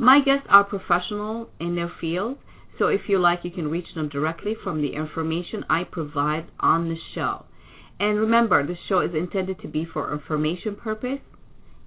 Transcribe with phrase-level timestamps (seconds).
[0.00, 2.38] My guests are professional in their field,
[2.78, 6.88] so if you like, you can reach them directly from the information I provide on
[6.88, 7.44] the show.
[7.98, 11.20] And remember, the show is intended to be for information purpose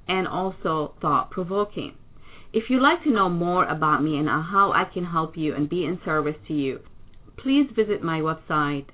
[0.08, 1.96] and also thought provoking.
[2.54, 5.68] If you'd like to know more about me and how I can help you and
[5.68, 6.82] be in service to you,
[7.36, 8.86] please visit my website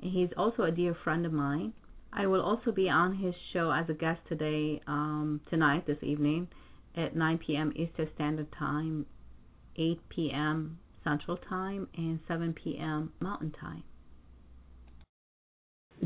[0.00, 1.74] He's also a dear friend of mine.
[2.14, 6.48] I will also be on his show as a guest today, um, tonight, this evening,
[6.96, 7.72] at 9 p.m.
[7.76, 9.04] Eastern Standard Time,
[9.76, 10.78] 8 p.m.
[11.04, 13.12] Central Time and 7 p.m.
[13.20, 13.82] Mountain Time.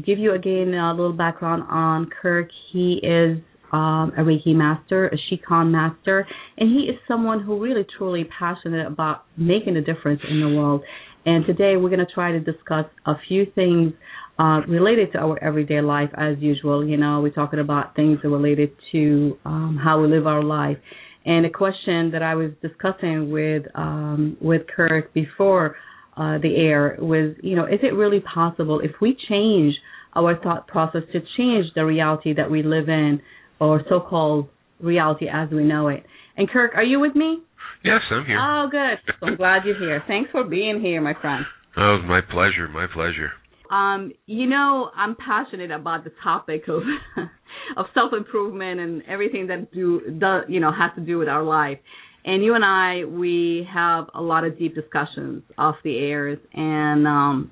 [0.04, 2.48] Give you again a little background on Kirk.
[2.72, 3.38] He is
[3.72, 8.86] um, a Reiki master, a Qigong master, and he is someone who really truly passionate
[8.86, 10.82] about making a difference in the world.
[11.24, 13.92] And today we're going to try to discuss a few things
[14.38, 16.86] uh, related to our everyday life as usual.
[16.86, 20.76] You know, we're talking about things related to um, how we live our life.
[21.24, 25.74] And a question that I was discussing with um, with Kirk before
[26.16, 29.74] uh, the air was, you know, is it really possible if we change
[30.14, 33.20] our thought process to change the reality that we live in,
[33.60, 34.48] or so-called
[34.80, 36.04] reality as we know it?
[36.36, 37.42] And Kirk, are you with me?
[37.84, 38.38] Yes, I'm here.
[38.40, 38.98] Oh, good.
[39.20, 40.02] So I'm glad you're here.
[40.06, 41.44] Thanks for being here, my friend.
[41.76, 42.68] Oh, my pleasure.
[42.68, 43.30] My pleasure.
[43.70, 46.82] Um, you know, I'm passionate about the topic of
[47.76, 51.42] of self improvement and everything that do does you know has to do with our
[51.42, 51.78] life.
[52.24, 57.06] And you and I, we have a lot of deep discussions off the airs, and
[57.06, 57.50] um,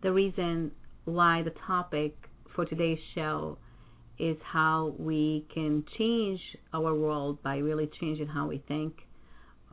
[0.00, 0.70] the reason
[1.04, 2.14] why the topic
[2.54, 3.58] for today's show
[4.22, 6.40] is how we can change
[6.72, 8.94] our world by really changing how we think,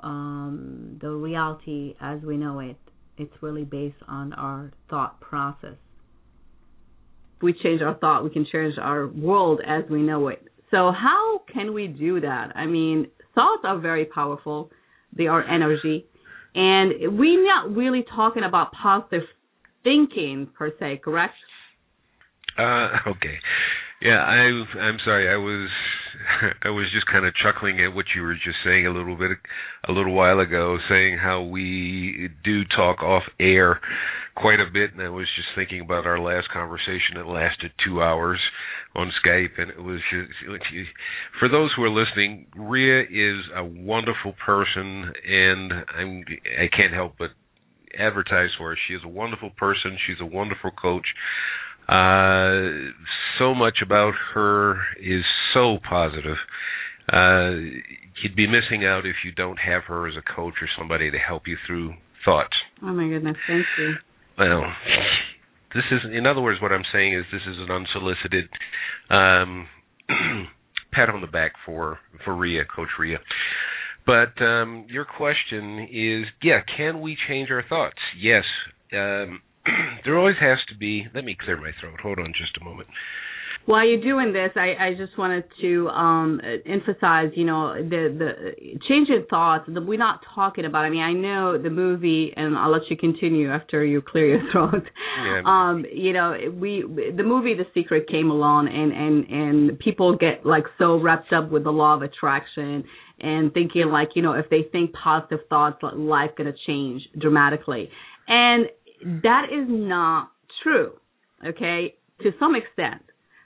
[0.01, 2.75] um, the reality as we know it.
[3.17, 5.75] It's really based on our thought process
[7.35, 10.41] If we change our thought, we can change our world as we know it.
[10.71, 12.53] So how can we do that?
[12.55, 14.71] I mean, thoughts are very powerful.
[15.15, 16.05] They are energy.
[16.55, 19.23] And we're not really talking about positive
[19.83, 21.35] thinking per se, correct?
[22.57, 23.37] Uh, okay.
[24.01, 25.29] Yeah, I I'm sorry.
[25.29, 25.69] I was
[26.63, 29.31] I was just kind of chuckling at what you were just saying a little bit
[29.87, 33.79] a little while ago, saying how we do talk off air
[34.35, 38.01] quite a bit, and I was just thinking about our last conversation that lasted two
[38.01, 38.39] hours,
[38.95, 40.89] on Skype, and it was just
[41.39, 42.47] for those who are listening.
[42.55, 46.23] Ria is a wonderful person, and I'm
[46.59, 47.29] I can't help but
[47.97, 48.77] advertise for her.
[48.87, 49.97] She is a wonderful person.
[50.07, 51.05] She's a wonderful coach.
[51.89, 52.91] Uh,
[53.39, 56.37] so much about her is so positive.
[57.11, 57.51] Uh,
[58.21, 61.17] you'd be missing out if you don't have her as a coach or somebody to
[61.17, 61.93] help you through
[62.23, 62.53] thoughts.
[62.83, 63.93] Oh my goodness, thank you.
[64.37, 64.63] Well,
[65.73, 68.49] this is, in other words, what I'm saying is this is an unsolicited
[69.09, 69.67] um,
[70.93, 72.35] pat on the back for for
[72.75, 73.17] Coach Ria.
[74.05, 77.99] But um, your question is, yeah, can we change our thoughts?
[78.19, 78.43] Yes.
[78.93, 79.41] Um,
[80.05, 81.07] there always has to be.
[81.13, 81.99] Let me clear my throat.
[82.01, 82.87] Hold on just a moment.
[83.65, 88.51] While you're doing this, I, I just wanted to um, emphasize, you know, the the
[88.57, 90.85] in thoughts that we're not talking about.
[90.85, 94.41] I mean, I know the movie, and I'll let you continue after you clear your
[94.51, 94.85] throat.
[95.23, 95.41] Yeah.
[95.45, 96.83] Um, you know, we
[97.15, 101.51] the movie The Secret came along, and and and people get like so wrapped up
[101.51, 102.85] with the law of attraction
[103.19, 107.91] and thinking like, you know, if they think positive thoughts, life gonna change dramatically,
[108.27, 108.65] and
[109.23, 110.31] that is not
[110.63, 110.93] true.
[111.45, 113.01] Okay, to some extent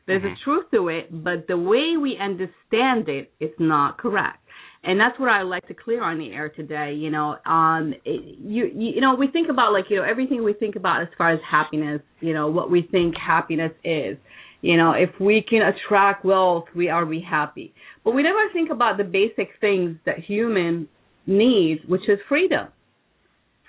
[0.07, 0.33] there's Mhm.
[0.33, 4.39] a truth to it, but the way we understand it is not correct.
[4.83, 6.93] And that's what I like to clear on the air today.
[6.93, 10.53] You know, um, it, you you know, we think about like you know everything we
[10.53, 12.01] think about as far as happiness.
[12.19, 14.17] You know, what we think happiness is.
[14.61, 17.73] You know, if we can attract wealth, we are we happy.
[18.03, 20.89] But we never think about the basic things that human
[21.27, 22.67] needs, which is freedom.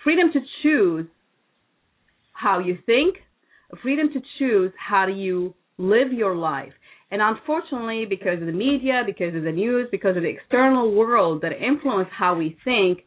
[0.03, 1.07] Freedom to choose
[2.45, 3.17] how you think,
[3.83, 6.73] freedom to choose how do you live your life.
[7.11, 11.43] And unfortunately, because of the media, because of the news, because of the external world
[11.43, 13.01] that influence how we think,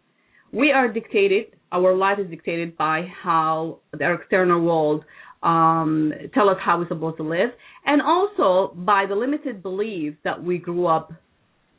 [0.52, 5.04] we are dictated, our life is dictated by how the external world
[5.44, 7.50] um, tell us how we're supposed to live,
[7.86, 11.12] and also by the limited beliefs that we grew up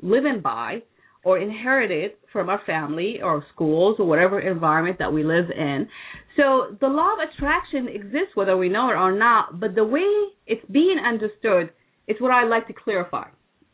[0.00, 0.82] living by
[1.24, 5.88] or inherited from our family or schools or whatever environment that we live in.
[6.38, 10.06] So the law of attraction exists whether we know it or not, but the way
[10.46, 11.70] it's being understood
[12.06, 13.26] is what I'd like to clarify.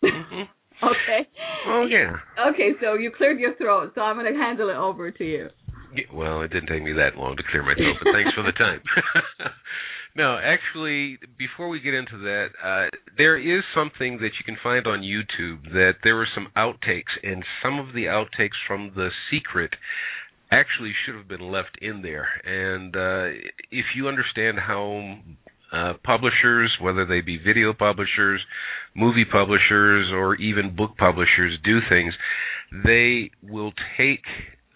[0.03, 1.29] okay.
[1.67, 2.17] Oh yeah.
[2.51, 5.49] Okay, so you cleared your throat, so I'm going to handle it over to you.
[5.97, 8.43] Yeah, Well, it didn't take me that long to clear my throat, but thanks for
[8.43, 8.83] the time.
[10.15, 14.87] no, actually, before we get into that, uh, there is something that you can find
[14.87, 19.73] on YouTube that there were some outtakes, and some of the outtakes from The Secret
[20.55, 22.29] actually should have been left in there.
[22.45, 23.37] And uh,
[23.71, 25.19] if you understand how
[25.73, 28.41] uh, publishers, whether they be video publishers,
[28.95, 32.15] movie publishers, or even book publishers, do things,
[32.85, 34.25] they will take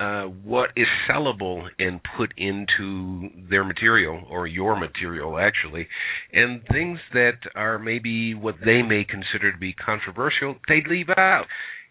[0.00, 5.86] uh, what is sellable and put into their material or your material actually,
[6.32, 11.46] and things that are maybe what they may consider to be controversial, they leave out.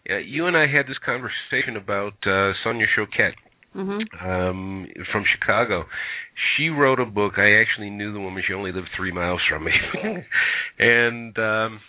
[0.08, 3.34] Uh, you and I had this conversation about uh, Sonia Choquette
[3.76, 4.24] Mhm.
[4.24, 5.86] um, from Chicago.
[6.56, 7.34] She wrote a book.
[7.38, 8.42] I actually knew the woman.
[8.46, 9.72] She only lived three miles from me,
[10.78, 11.80] and um,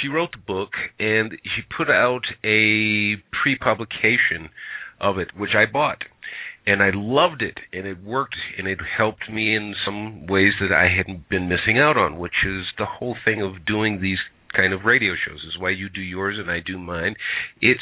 [0.00, 4.48] she wrote the book and she put out a pre-publication
[5.00, 6.04] of it, which I bought.
[6.64, 10.70] And I loved it, and it worked, and it helped me in some ways that
[10.70, 14.20] I hadn't been missing out on, which is the whole thing of doing these
[14.54, 15.42] kind of radio shows.
[15.42, 17.16] Is why you do yours and I do mine.
[17.60, 17.80] It's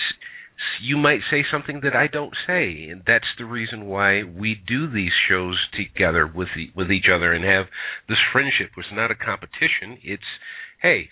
[0.83, 4.91] you might say something that I don't say, and that's the reason why we do
[4.91, 7.67] these shows together with with each other and have
[8.09, 8.71] this friendship.
[8.77, 9.99] It's not a competition.
[10.03, 10.23] It's
[10.83, 11.09] hey,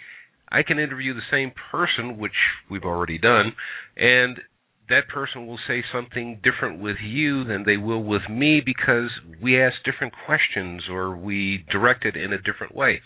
[0.50, 2.32] I can interview the same person, which
[2.70, 3.52] we've already done,
[3.96, 4.40] and
[4.88, 9.10] that person will say something different with you than they will with me because
[9.42, 13.02] we ask different questions or we direct it in a different way.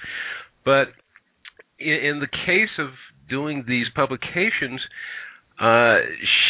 [0.65, 0.89] But
[1.79, 2.91] in, in the case of
[3.29, 4.81] doing these publications,
[5.63, 5.99] uh,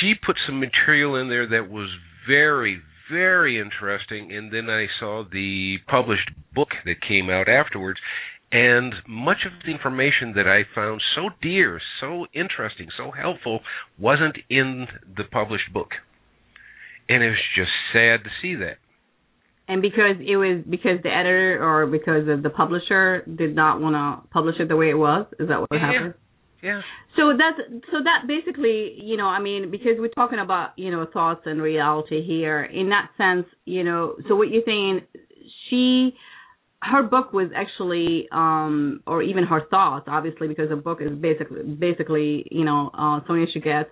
[0.00, 1.90] she put some material in there that was
[2.26, 8.00] very, very interesting, and then I saw the published book that came out afterwards,
[8.50, 13.60] and much of the information that I found so dear, so interesting, so helpful
[13.98, 15.90] wasn't in the published book.
[17.08, 18.76] And it was just sad to see that.
[19.68, 23.94] And because it was because the editor or because of the publisher did not want
[23.94, 25.78] to publish it the way it was, is that what Yeah.
[25.78, 26.14] happened?
[26.62, 26.80] Yeah.
[27.16, 27.58] So that's
[27.90, 31.60] so that basically, you know, I mean, because we're talking about, you know, thoughts and
[31.60, 32.62] reality here.
[32.62, 35.00] In that sense, you know, so what you're saying,
[35.68, 36.14] she,
[36.80, 41.62] her book was actually, um, or even her thoughts, obviously, because the book is basically,
[41.64, 43.86] basically, you know, uh, Sonia Choquette,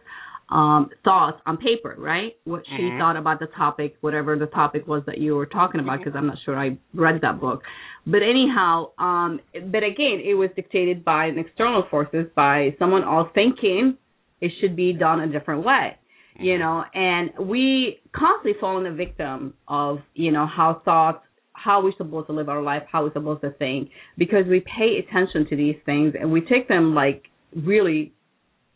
[0.51, 2.37] um, thoughts on paper, right?
[2.45, 2.99] What she Mhm.
[2.99, 6.27] thought about the topic, whatever the topic was that you were talking about, because I'm
[6.27, 7.63] not sure I read that book.
[8.07, 13.31] But anyhow, um, but again, it was dictated by an external forces, by someone else
[13.33, 13.97] thinking
[14.41, 15.97] it should be done a different way,
[16.37, 16.85] you know.
[16.95, 22.27] And we constantly fall in the victim of, you know, how thoughts, how we're supposed
[22.27, 25.77] to live our life, how we're supposed to think, because we pay attention to these
[25.85, 28.13] things and we take them like really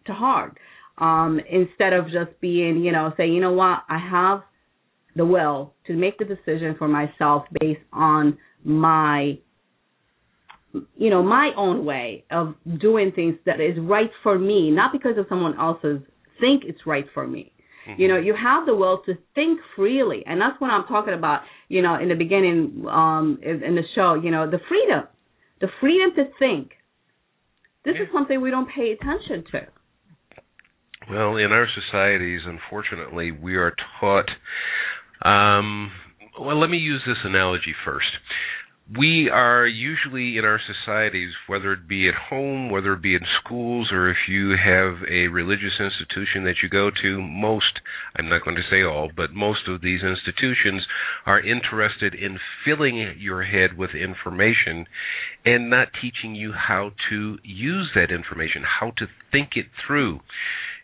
[0.07, 0.59] to heart
[0.99, 4.43] um, instead of just being, you know, say, you know what, I have
[5.17, 9.39] the will to make the decision for myself based on my,
[10.97, 15.17] you know, my own way of doing things that is right for me, not because
[15.19, 16.01] of someone else's
[16.41, 17.53] think it's right for me.
[17.99, 21.43] You know, you have the will to think freely, and that's what I'm talking about.
[21.69, 25.05] You know, in the beginning, um, in, in the show, you know, the freedom,
[25.61, 26.71] the freedom to think.
[27.85, 29.67] This is something we don't pay attention to.
[31.11, 34.29] Well, in our societies, unfortunately, we are taught.
[35.23, 35.91] Um,
[36.41, 38.07] well, let me use this analogy first.
[38.99, 43.23] We are usually in our societies, whether it be at home, whether it be in
[43.43, 47.81] schools, or if you have a religious institution that you go to, most,
[48.17, 50.87] I'm not going to say all, but most of these institutions
[51.25, 54.87] are interested in filling your head with information
[55.47, 60.21] and not teaching you how to use that information, how to think it through.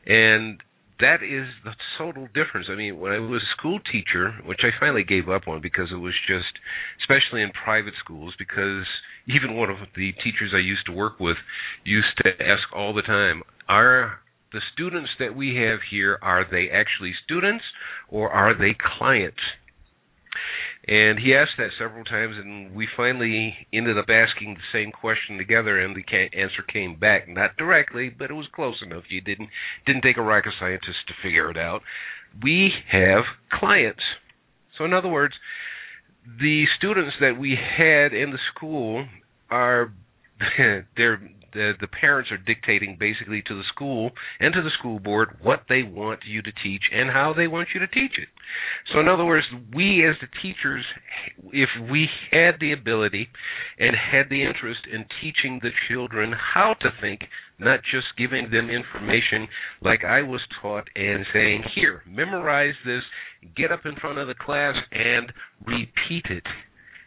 [0.07, 0.63] And
[1.01, 2.69] that is the total difference.
[2.71, 5.89] I mean, when I was a school teacher, which I finally gave up on because
[5.91, 6.53] it was just,
[7.01, 8.85] especially in private schools, because
[9.29, 11.37] even one of the teachers I used to work with
[11.85, 14.21] used to ask all the time, are
[14.53, 17.65] the students that we have here, are they actually students
[18.09, 19.41] or are they clients?
[20.91, 25.39] And he asked that several times, and we finally ended up asking the same question
[25.39, 26.03] together, and the
[26.37, 29.05] answer came back not directly, but it was close enough.
[29.09, 29.51] You didn't
[29.87, 31.83] didn't take a rocket scientist to figure it out.
[32.43, 34.03] We have clients.
[34.77, 35.35] So, in other words,
[36.27, 39.07] the students that we had in the school
[39.49, 39.93] are
[40.97, 41.21] they're
[41.53, 45.65] the the parents are dictating basically to the school and to the school board what
[45.69, 48.29] they want you to teach and how they want you to teach it.
[48.93, 50.85] So in other words, we as the teachers
[51.53, 53.29] if we had the ability
[53.79, 57.21] and had the interest in teaching the children how to think,
[57.59, 59.49] not just giving them information
[59.83, 63.05] like I was taught and saying, "Here, memorize this,
[63.57, 65.33] get up in front of the class and
[65.67, 66.47] repeat it."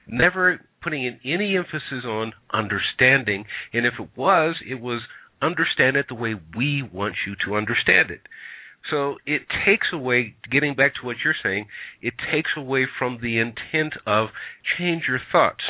[0.07, 3.45] never putting in any emphasis on understanding.
[3.71, 5.01] And if it was, it was
[5.41, 8.21] understand it the way we want you to understand it.
[8.91, 11.67] So it takes away, getting back to what you're saying,
[12.01, 14.29] it takes away from the intent of
[14.77, 15.63] change your thoughts.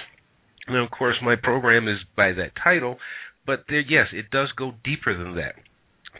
[0.67, 2.97] Now, of course, my program is by that title,
[3.45, 5.55] but there, yes, it does go deeper than that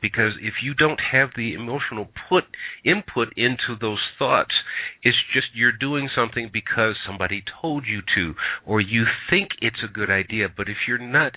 [0.04, 2.44] because if you don't have the emotional put
[2.86, 4.54] input into those thoughts
[5.02, 8.34] it's just you're doing something because somebody told you to
[8.66, 10.48] or you think it's a good idea.
[10.56, 11.34] But if you're not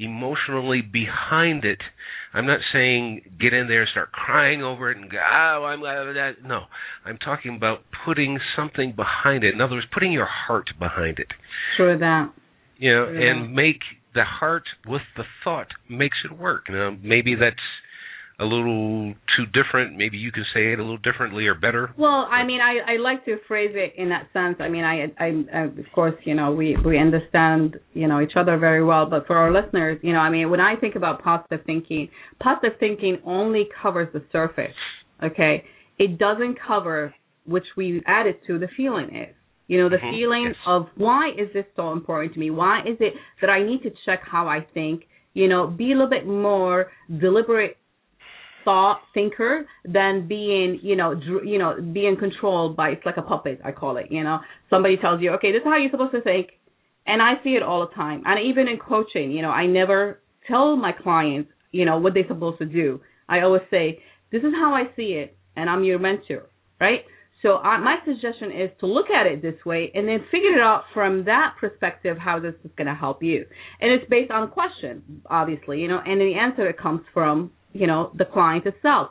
[0.00, 1.78] emotionally behind it
[2.32, 5.80] i'm not saying get in there and start crying over it and go oh i'm
[5.80, 6.34] glad of that.
[6.44, 6.60] No
[7.04, 9.54] i'm talking about putting something behind it.
[9.54, 11.28] In other words putting your heart behind it.
[11.76, 12.32] True that.
[12.76, 13.30] you know Yeah.
[13.30, 13.80] and make
[14.14, 16.66] the heart with the thought makes it work.
[16.70, 17.56] Now maybe that's
[18.40, 19.96] a little too different.
[19.96, 21.92] Maybe you can say it a little differently or better.
[21.98, 24.56] Well, I mean, I I like to phrase it in that sense.
[24.60, 28.36] I mean, I I, I of course, you know, we we understand, you know, each
[28.36, 31.22] other very well, but for our listeners, you know, I mean, when I think about
[31.22, 32.08] positive thinking,
[32.40, 34.74] positive thinking only covers the surface.
[35.22, 35.64] Okay?
[35.98, 37.12] It doesn't cover
[37.44, 39.34] which we added to the feeling is.
[39.66, 40.56] You know, the Mhm, feeling yes.
[40.66, 42.50] of why is this so important to me?
[42.50, 45.06] Why is it that I need to check how I think?
[45.34, 47.76] You know, be a little bit more deliberate
[48.68, 53.22] thought thinker than being you know dr- you know being controlled by it's like a
[53.22, 54.40] puppet i call it you know?
[54.68, 56.48] Somebody tells you okay this is how you're supposed to think.
[57.06, 58.22] And i see it all the time.
[58.26, 62.28] And even in coaching you know i never tell my clients you know what they're
[62.28, 63.00] supposed to do.
[63.26, 66.44] I always say this is how i see it and i'm your mentor
[66.80, 67.00] right?
[67.42, 70.60] So I, my suggestion is to look at it this way and then figure it
[70.60, 73.44] out from that perspective how this is going to help you.
[73.80, 77.52] And it's based on a question, obviously, you know, and the answer that comes from,
[77.72, 79.10] you know, the client itself.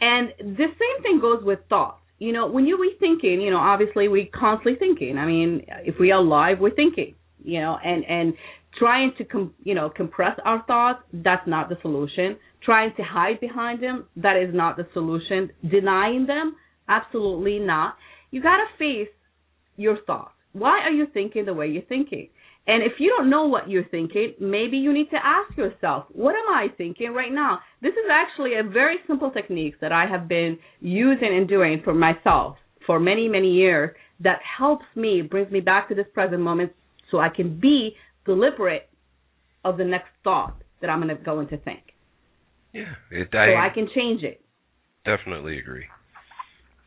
[0.00, 2.00] And the same thing goes with thoughts.
[2.18, 5.18] You know, when you're thinking, you know, obviously we constantly thinking.
[5.18, 8.34] I mean, if we are alive, we're thinking, you know, and, and
[8.76, 12.36] trying to, com- you know, compress our thoughts, that's not the solution.
[12.64, 15.50] Trying to hide behind them, that is not the solution.
[15.68, 16.56] Denying them,
[16.88, 17.94] absolutely not.
[18.32, 19.12] You got to face
[19.76, 20.32] your thoughts.
[20.52, 22.30] Why are you thinking the way you're thinking?
[22.68, 26.34] And if you don't know what you're thinking, maybe you need to ask yourself, what
[26.34, 27.60] am I thinking right now?
[27.80, 31.94] This is actually a very simple technique that I have been using and doing for
[31.94, 36.72] myself for many, many years that helps me, brings me back to this present moment
[37.10, 37.96] so I can be
[38.26, 38.90] deliberate
[39.64, 41.80] of the next thought that I'm going to go into think.
[42.74, 44.42] Yeah, it, I, so I can change it.
[45.06, 45.86] Definitely agree.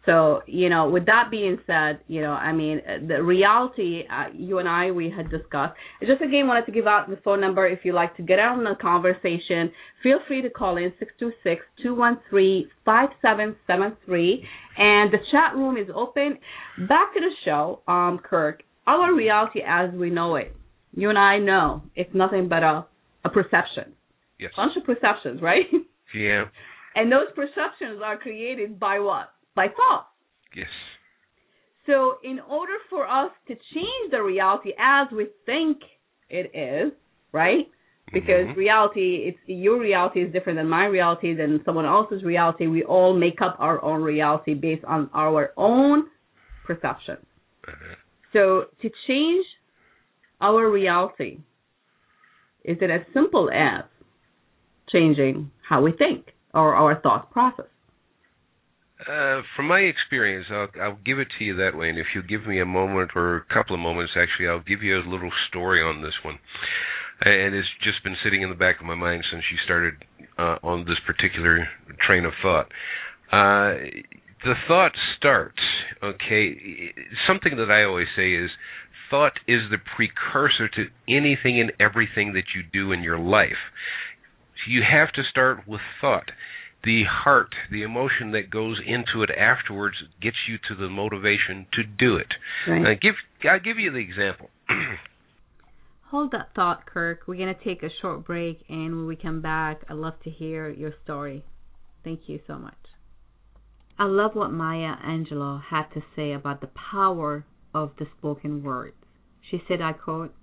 [0.05, 4.57] So, you know, with that being said, you know, I mean, the reality, uh, you
[4.57, 5.73] and I, we had discussed.
[6.01, 8.39] I just again wanted to give out the phone number if you'd like to get
[8.39, 9.71] on the conversation.
[10.01, 14.43] Feel free to call in six two six two one three five seven seven three,
[14.75, 16.39] and the chat room is open.
[16.87, 18.63] Back to the show, um, Kirk.
[18.87, 20.55] Our reality as we know it,
[20.95, 22.87] you and I know, it's nothing but a
[23.23, 23.93] a perception.
[24.39, 24.51] Yes.
[24.55, 25.65] Bunch of perceptions, right?
[26.13, 26.43] Yeah.
[26.93, 29.29] And those perceptions are created by what?
[29.55, 30.07] By thought.
[30.55, 30.67] Yes.
[31.85, 35.79] So, in order for us to change the reality as we think
[36.29, 36.93] it is,
[37.31, 37.67] right?
[38.13, 38.59] Because mm-hmm.
[38.59, 42.67] reality, it's your reality is different than my reality, than someone else's reality.
[42.67, 46.05] We all make up our own reality based on our own
[46.65, 47.17] perception.
[47.67, 47.95] Uh-huh.
[48.33, 49.45] So, to change
[50.39, 51.39] our reality,
[52.63, 53.83] is it as simple as
[54.91, 57.70] changing how we think or our thought process?
[59.07, 61.89] Uh, from my experience, I'll, I'll give it to you that way.
[61.89, 64.83] And if you give me a moment or a couple of moments, actually, I'll give
[64.83, 66.37] you a little story on this one.
[67.21, 69.93] And it's just been sitting in the back of my mind since you started
[70.37, 71.67] uh, on this particular
[72.05, 72.67] train of thought.
[73.31, 73.77] Uh,
[74.43, 75.61] the thought starts,
[76.03, 76.93] okay,
[77.27, 78.49] something that I always say is
[79.09, 83.69] thought is the precursor to anything and everything that you do in your life.
[84.67, 86.31] You have to start with thought
[86.83, 91.83] the heart, the emotion that goes into it afterwards gets you to the motivation to
[91.83, 92.27] do it.
[92.67, 92.99] Right.
[92.99, 93.15] give
[93.49, 94.49] I'll give you the example.
[96.09, 97.21] Hold that thought, Kirk.
[97.25, 100.29] We're going to take a short break, and when we come back, I'd love to
[100.29, 101.43] hear your story.
[102.03, 102.73] Thank you so much.
[103.97, 108.95] I love what Maya Angelou had to say about the power of the spoken words.
[109.49, 110.33] She said, I quote,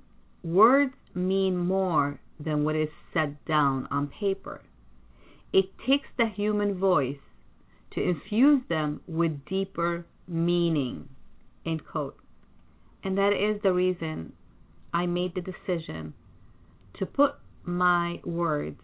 [0.43, 4.63] Words mean more than what is set down on paper.
[5.53, 7.19] It takes the human voice
[7.93, 11.09] to infuse them with deeper meaning.
[11.65, 12.19] End quote.
[13.03, 14.33] And that is the reason
[14.93, 16.15] I made the decision
[16.99, 17.35] to put
[17.65, 18.81] my words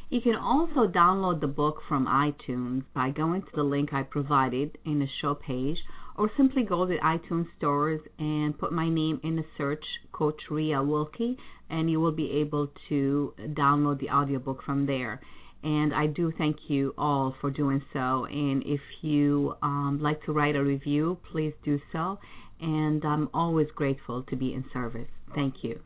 [0.10, 4.78] You can also download the book from iTunes by going to the link I provided
[4.86, 5.78] in the show page
[6.16, 10.84] or simply go to iTunes stores and put my name in the search, Coach Ria
[10.84, 11.38] Wilkie,
[11.70, 15.20] and you will be able to download the audiobook from there
[15.64, 18.26] and I do thank you all for doing so.
[18.26, 22.20] And if you um, like to write a review, please do so.
[22.60, 25.08] And I'm always grateful to be in service.
[25.34, 25.80] Thank you.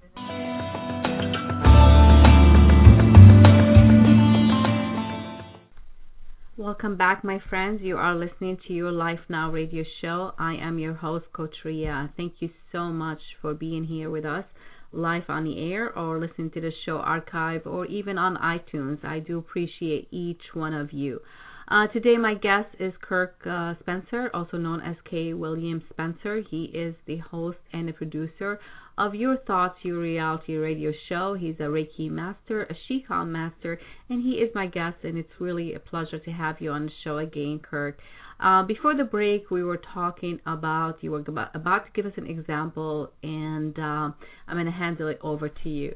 [6.57, 7.81] Welcome back, my friends.
[7.83, 10.31] You are listening to your Life Now radio show.
[10.39, 11.55] I am your host, Coach.
[11.63, 14.43] Thank you so much for being here with us
[14.91, 19.03] live on the air or listening to the show archive or even on iTunes.
[19.03, 21.21] I do appreciate each one of you.
[21.69, 25.33] Uh, today, my guest is Kirk uh, Spencer, also known as K.
[25.33, 26.41] William Spencer.
[26.49, 28.59] He is the host and the producer
[28.97, 31.33] of Your Thoughts, Your Reality radio show.
[31.33, 35.73] He's a Reiki master, a Qigong master, and he is my guest, and it's really
[35.73, 37.99] a pleasure to have you on the show again, Kirk.
[38.39, 42.13] Uh, before the break, we were talking about you were about, about to give us
[42.17, 44.11] an example, and uh,
[44.47, 45.95] I'm going to hand it over to you.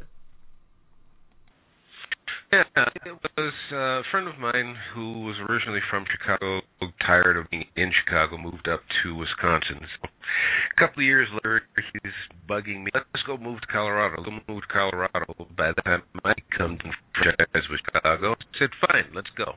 [2.51, 2.63] Yeah,
[3.05, 6.59] it was a friend of mine who was originally from Chicago,
[7.07, 9.79] tired of being in Chicago, moved up to Wisconsin.
[9.79, 12.11] So a couple of years later, he's
[12.49, 12.91] bugging me.
[12.93, 14.21] Let's go move to Colorado.
[14.21, 15.47] Let's move to Colorado.
[15.55, 16.91] By the time I come to
[17.23, 19.55] Chicago, I said, "Fine, let's go."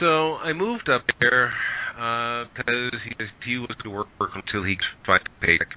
[0.00, 1.52] So I moved up there
[1.94, 5.68] because uh, he he was to work, work until he could a paycheck,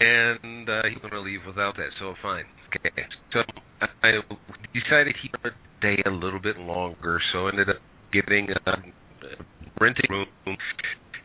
[0.00, 1.90] and uh, he was going to leave without that.
[2.00, 2.90] So fine, okay.
[3.32, 3.40] So
[4.02, 4.18] I
[4.74, 7.20] decided he would stay a little bit longer.
[7.32, 7.76] So ended up
[8.12, 8.76] getting a, a
[9.80, 10.26] renting room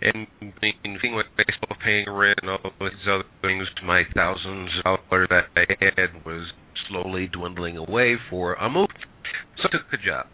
[0.02, 0.28] and
[0.62, 3.66] being with baseball, paying rent, and all these other things.
[3.84, 6.52] My thousands of dollars that I had was
[6.88, 8.94] slowly dwindling away for a move.
[9.58, 10.28] So I took the job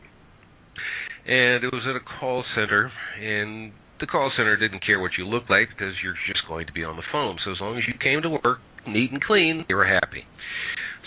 [1.27, 5.25] and it was at a call center, and the call center didn't care what you
[5.25, 7.37] looked like because you're just going to be on the phone.
[7.45, 10.25] So as long as you came to work neat and clean, they were happy.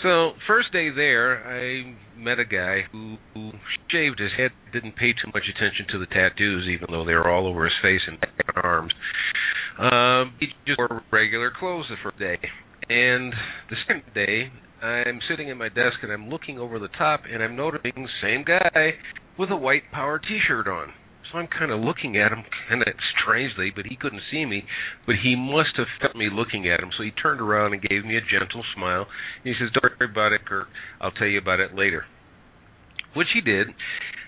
[0.01, 3.51] So first day there, I met a guy who, who
[3.91, 7.29] shaved his head, didn't pay too much attention to the tattoos, even though they were
[7.29, 8.17] all over his face and
[8.63, 8.93] arms.
[9.79, 12.37] Um, he just wore regular clothes the first day,
[12.87, 13.33] and
[13.69, 14.51] the second day,
[14.81, 18.07] I'm sitting at my desk and I'm looking over the top, and I'm noticing the
[18.21, 18.93] same guy
[19.37, 20.93] with a white power T-shirt on.
[21.31, 24.63] So I'm kind of looking at him kind of strangely, but he couldn't see me.
[25.05, 28.05] But he must have felt me looking at him, so he turned around and gave
[28.05, 29.07] me a gentle smile.
[29.43, 30.69] He says, "Don't worry about it, Kirk.
[31.01, 32.05] I'll tell you about it later."
[33.13, 33.73] Which he did.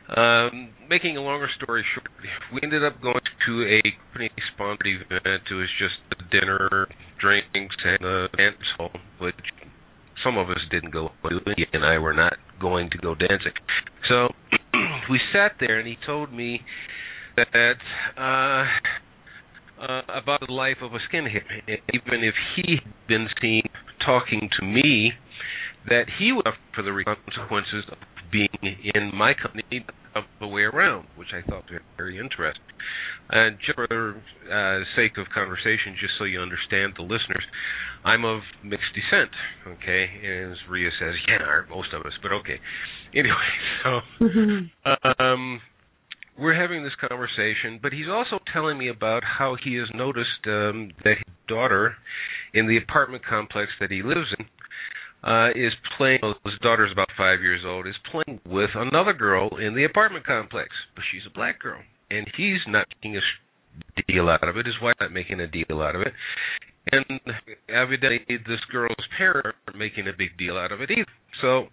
[0.10, 2.08] Um, making a longer story short,
[2.54, 3.82] we ended up going to a
[4.13, 5.43] company-sponsored event.
[5.52, 6.88] It was just a dinner,
[7.20, 9.36] drinks, and a dance hall, which
[10.23, 11.10] some of us didn't go.
[11.56, 13.53] He and I were not going to go dancing.
[14.10, 14.30] So
[15.10, 16.62] we sat there, and he told me
[17.36, 17.75] that
[18.17, 18.65] uh,
[19.82, 21.43] uh, about the life of a skinhead.
[21.93, 23.63] Even if he had been seen
[24.06, 25.12] talking to me,
[25.88, 27.97] that he would suffer the consequences of
[28.32, 28.49] being
[28.93, 32.63] in my company of the way around, which I thought was very interesting.
[33.30, 37.43] And just for uh, sake of conversation, just so you understand the listeners,
[38.05, 39.31] I'm of mixed descent.
[39.67, 42.60] Okay, and as Ria says, yeah, most of us, but okay.
[43.13, 43.49] Anyway,
[43.83, 45.21] so mm-hmm.
[45.21, 45.62] um,
[46.38, 50.91] we're having this conversation, but he's also telling me about how he has noticed um,
[51.03, 51.95] that his daughter
[52.53, 54.45] in the apartment complex that he lives in
[55.23, 56.19] uh, is playing.
[56.45, 57.88] His daughter's about five years old.
[57.88, 62.27] Is playing with another girl in the apartment complex, but she's a black girl, and
[62.38, 64.65] he's not making a deal out of it.
[64.65, 66.13] His wife's not making a deal out of it,
[66.91, 67.21] and
[67.69, 71.06] evidently this girl's parents aren't making a big deal out of it either.
[71.41, 71.67] So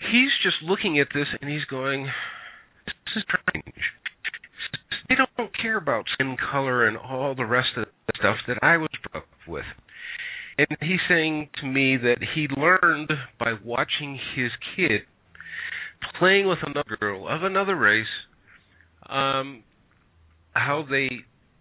[0.00, 2.04] he's just looking at this and he's going,
[2.86, 3.74] "This is strange."
[5.08, 8.76] They don't care about skin color and all the rest of the stuff that I
[8.78, 9.64] was brought up with.
[10.58, 15.02] And he's saying to me that he learned by watching his kid
[16.18, 18.06] playing with another girl of another race,
[19.08, 19.62] um,
[20.52, 21.08] how they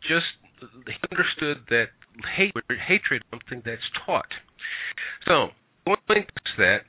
[0.02, 0.26] just
[0.62, 1.90] he understood that
[2.38, 4.30] hatred, hatred is something that's taught.
[5.26, 5.50] So,
[5.86, 6.80] going past that,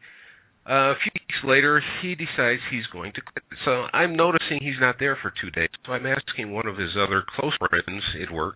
[0.68, 3.42] uh, a few weeks later, he decides he's going to quit.
[3.64, 5.70] So I'm noticing he's not there for two days.
[5.86, 8.54] So I'm asking one of his other close friends at work,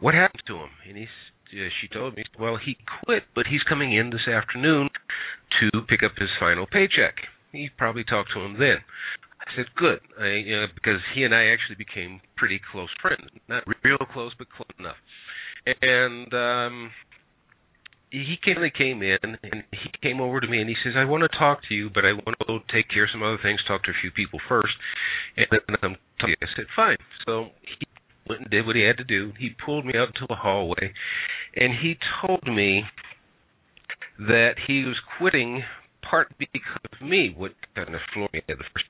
[0.00, 0.70] what happened to him?
[0.86, 1.16] And he's
[1.52, 4.88] uh, she told me, well, he quit, but he's coming in this afternoon
[5.60, 7.16] to pick up his final paycheck.
[7.52, 8.78] He probably talked to him then.
[9.40, 13.24] I said, good, I, you know, because he and I actually became pretty close friends.
[13.48, 14.96] Not real close, but close enough.
[15.82, 16.90] And um
[18.10, 21.22] he came, came in and he came over to me and he says, I want
[21.22, 23.84] to talk to you, but I want to take care of some other things, talk
[23.84, 24.74] to a few people first.
[25.36, 26.34] And then I'm talking.
[26.42, 26.96] I said, fine.
[27.24, 27.86] So he
[28.28, 29.32] went and did what he had to do.
[29.38, 30.92] He pulled me out into the hallway
[31.54, 32.82] and he told me
[34.18, 35.62] that he was quitting
[36.08, 38.86] part because of me, what kind of floored me the first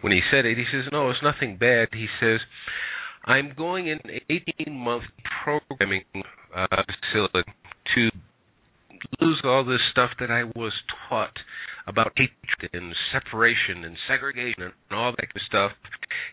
[0.00, 0.56] when he said it.
[0.56, 2.40] He says, "No, it's nothing bad." He says,
[3.24, 5.04] "I'm going in an 18-month
[5.44, 6.04] programming
[6.54, 6.66] uh,
[7.12, 7.50] facility
[7.94, 8.10] to
[9.20, 10.72] lose all this stuff that I was
[11.08, 11.36] taught
[11.86, 15.72] about hatred and separation and segregation and all that of stuff.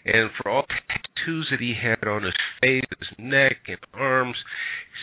[0.05, 4.35] And for all tattoos that he had on his face, his neck, and arms,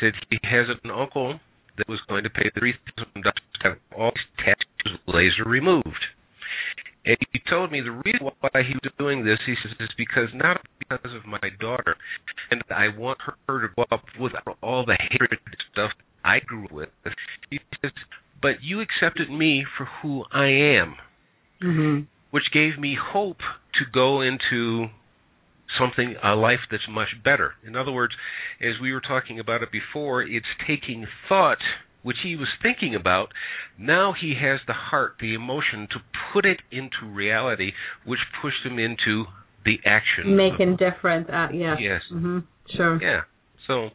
[0.00, 1.40] he said he has an uncle
[1.76, 6.04] that was going to pay three thousand dollars have all his tattoos laser removed.
[7.06, 10.28] And he told me the reason why he was doing this, he says, is because
[10.34, 11.96] not because of my daughter,
[12.50, 15.90] and I want her to grow up without all the hatred and stuff
[16.24, 16.88] I grew with.
[17.50, 17.92] He says,
[18.40, 20.96] but you accepted me for who I am,
[21.62, 22.00] mm-hmm.
[22.30, 23.38] which gave me hope
[23.74, 24.86] to go into
[25.78, 27.52] something a life that's much better.
[27.66, 28.14] In other words,
[28.60, 31.58] as we were talking about it before, it's taking thought
[32.04, 33.30] which he was thinking about.
[33.76, 35.98] Now he has the heart, the emotion to
[36.32, 37.72] put it into reality,
[38.06, 39.24] which pushed him into
[39.64, 40.36] the action.
[40.36, 41.28] Making difference.
[41.28, 41.74] Uh, yeah.
[41.80, 42.02] Yes.
[42.12, 42.38] Mm-hmm.
[42.76, 43.02] Sure.
[43.02, 43.22] Yeah.
[43.66, 43.90] So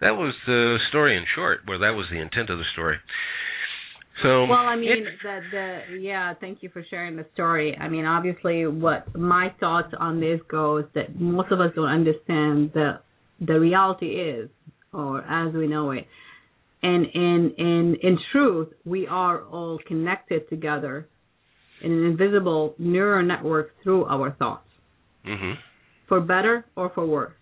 [0.00, 2.98] that was the story in short, where that was the intent of the story.
[4.22, 6.34] So well, I mean, the the yeah.
[6.40, 7.76] Thank you for sharing the story.
[7.80, 12.72] I mean, obviously, what my thoughts on this goes that most of us don't understand
[12.74, 13.00] the
[13.40, 14.50] the reality is,
[14.92, 16.06] or as we know it,
[16.82, 21.08] and in in in truth, we are all connected together
[21.82, 24.68] in an invisible neural network through our thoughts,
[25.26, 25.52] mm-hmm.
[26.08, 27.34] for better or for worse.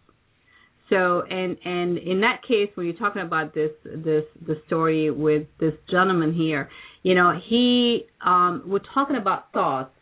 [0.90, 5.46] So, and and in that case, when you're talking about this this the story with
[5.59, 6.68] this gentleman here,
[7.03, 9.92] you know, he um, we're talking about thoughts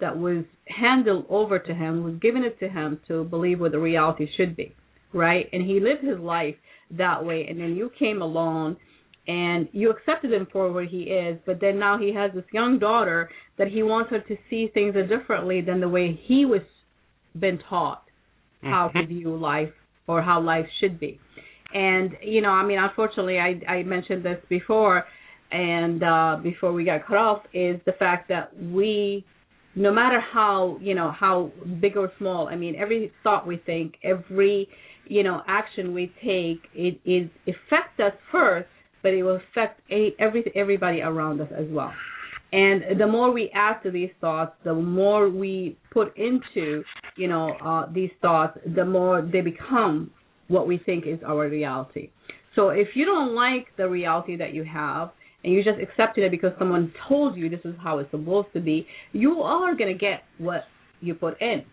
[0.00, 3.78] that was handed over to him, was given it to him to believe what the
[3.78, 4.74] reality should be,
[5.12, 5.48] right?
[5.52, 6.54] And he lived his life
[6.90, 8.76] that way, and then you came along
[9.26, 12.78] and you accepted him for what he is, but then now he has this young
[12.78, 16.62] daughter that he wants her to see things differently than the way he was
[17.38, 18.02] been taught
[18.62, 19.72] how to view life
[20.06, 21.20] or how life should be.
[21.74, 25.04] And you know, I mean, unfortunately, I I mentioned this before,
[25.50, 29.24] and uh, before we got cut off, is the fact that we,
[29.74, 33.94] no matter how you know how big or small, I mean, every thought we think,
[34.04, 34.68] every
[35.06, 38.68] you know action we take, it is affects us first,
[39.02, 39.80] but it will affect
[40.18, 41.92] every everybody around us as well.
[42.52, 46.84] And the more we add to these thoughts, the more we put into,
[47.16, 50.10] you know, uh, these thoughts, the more they become
[50.48, 52.10] what we think is our reality.
[52.54, 55.10] So if you don't like the reality that you have,
[55.44, 58.60] and you just accepted it because someone told you this is how it's supposed to
[58.60, 60.64] be, you are gonna get what
[61.00, 61.64] you put in.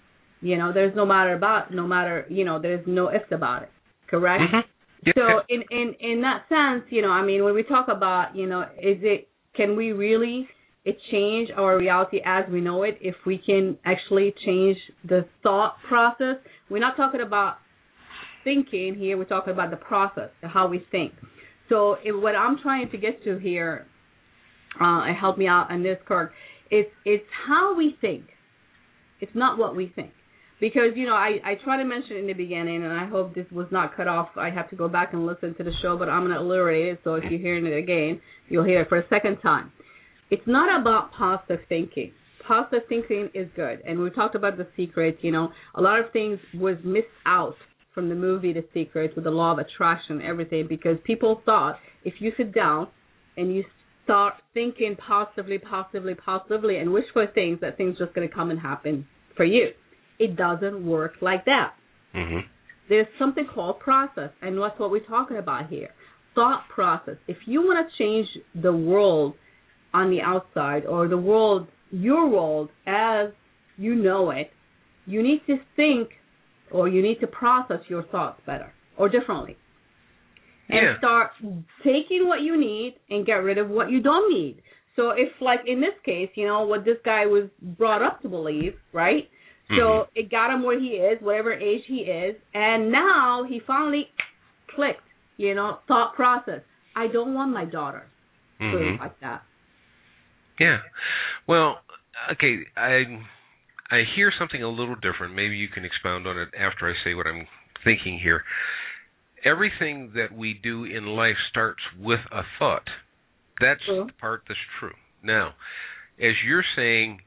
[0.42, 3.70] You know, there's no matter about, no matter, you know, there's no ifs about it.
[4.10, 4.44] Correct?
[4.44, 4.70] Mm-hmm.
[5.06, 5.16] Yep.
[5.16, 8.48] So in in in that sense, you know, I mean, when we talk about, you
[8.48, 10.48] know, is it can we really
[10.86, 15.76] it change our reality as we know it if we can actually change the thought
[15.88, 16.38] process?
[16.70, 17.58] We're not talking about
[18.44, 19.18] thinking here.
[19.18, 21.14] We're talking about the process, how we think.
[21.70, 23.88] So what I'm trying to get to here,
[24.80, 26.34] uh, help me out on this, Kirk,
[26.70, 28.26] it's it's how we think.
[29.22, 30.12] It's not what we think.
[30.64, 33.46] Because you know, I I try to mention in the beginning, and I hope this
[33.52, 34.30] was not cut off.
[34.38, 37.00] I have to go back and listen to the show, but I'm gonna alliterate it.
[37.04, 39.74] So if you're hearing it again, you'll hear it for a second time.
[40.32, 42.14] It's not about positive thinking.
[42.48, 45.18] Positive thinking is good, and we talked about the secret.
[45.20, 47.56] You know, a lot of things was missed out
[47.94, 51.78] from the movie The Secret with the law of attraction and everything because people thought
[52.06, 52.88] if you sit down
[53.36, 53.66] and you
[54.06, 58.50] start thinking positively, positively, positively, and wish for things, that things just going to come
[58.50, 59.72] and happen for you.
[60.20, 61.74] It doesn't work like that.
[62.16, 62.48] Mm-hmm.
[62.90, 65.90] There's something called process, and that's what we're talking about here.
[66.36, 67.16] Thought process.
[67.28, 68.28] If you want to change
[68.62, 69.36] the world
[69.94, 73.30] on the outside or the world, your world as
[73.78, 74.52] you know it,
[75.06, 76.10] you need to think
[76.72, 79.58] or you need to process your thoughts better or differently.
[80.70, 80.98] And Yeah.
[80.98, 81.32] start
[81.84, 84.62] taking what you need and get rid of what you don't need.
[84.96, 88.30] So if like in this case, you know, what this guy was brought up to
[88.30, 89.30] believe, right?
[89.70, 90.08] So Mhm.
[90.16, 94.12] it got him where he is, whatever age he is, and now he finally
[94.68, 96.62] clicked, you know, thought process.
[96.96, 98.06] I don't want my daughter
[98.60, 99.00] to Mhm.
[99.00, 99.44] like that.
[100.60, 100.82] Yeah.
[101.48, 101.82] Well,
[102.32, 103.22] okay, I
[103.90, 105.34] I hear something a little different.
[105.36, 107.48] Maybe you can expound on it after I say what I'm
[107.84, 108.44] thinking here.
[109.44, 112.90] Everything that we do in life starts with a thought.
[113.60, 114.06] That's True.
[114.08, 114.96] the part that's true.
[115.22, 115.54] Now,
[116.20, 117.22] as you're saying,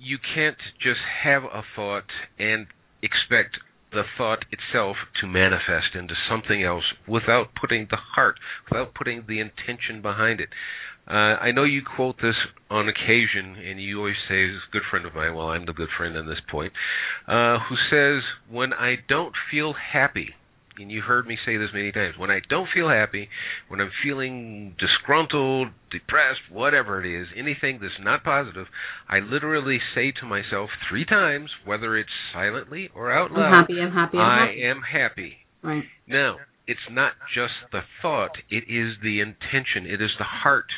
[0.00, 2.08] you can't just have a thought
[2.38, 2.66] and
[3.02, 3.58] expect
[3.92, 8.36] the thought itself to manifest into something else without putting the heart,
[8.70, 10.48] without putting the intention behind it.
[11.08, 12.36] Uh, I know you quote this
[12.70, 15.90] on occasion, and you always say, "This good friend of mine." Well, I'm the good
[15.96, 16.72] friend in this point,
[17.26, 20.36] uh, who says, "When I don't feel happy."
[20.82, 22.14] And you've heard me say this many times.
[22.18, 23.28] When I don't feel happy,
[23.68, 28.66] when I'm feeling disgruntled, depressed, whatever it is, anything that's not positive,
[29.08, 33.80] I literally say to myself three times, whether it's silently or out loud, I'm happy,
[33.80, 34.62] I'm happy, I'm I happy.
[34.64, 35.32] am happy.
[35.62, 35.84] Right.
[36.08, 40.70] Now, it's not just the thought, it is the intention, it is the heart.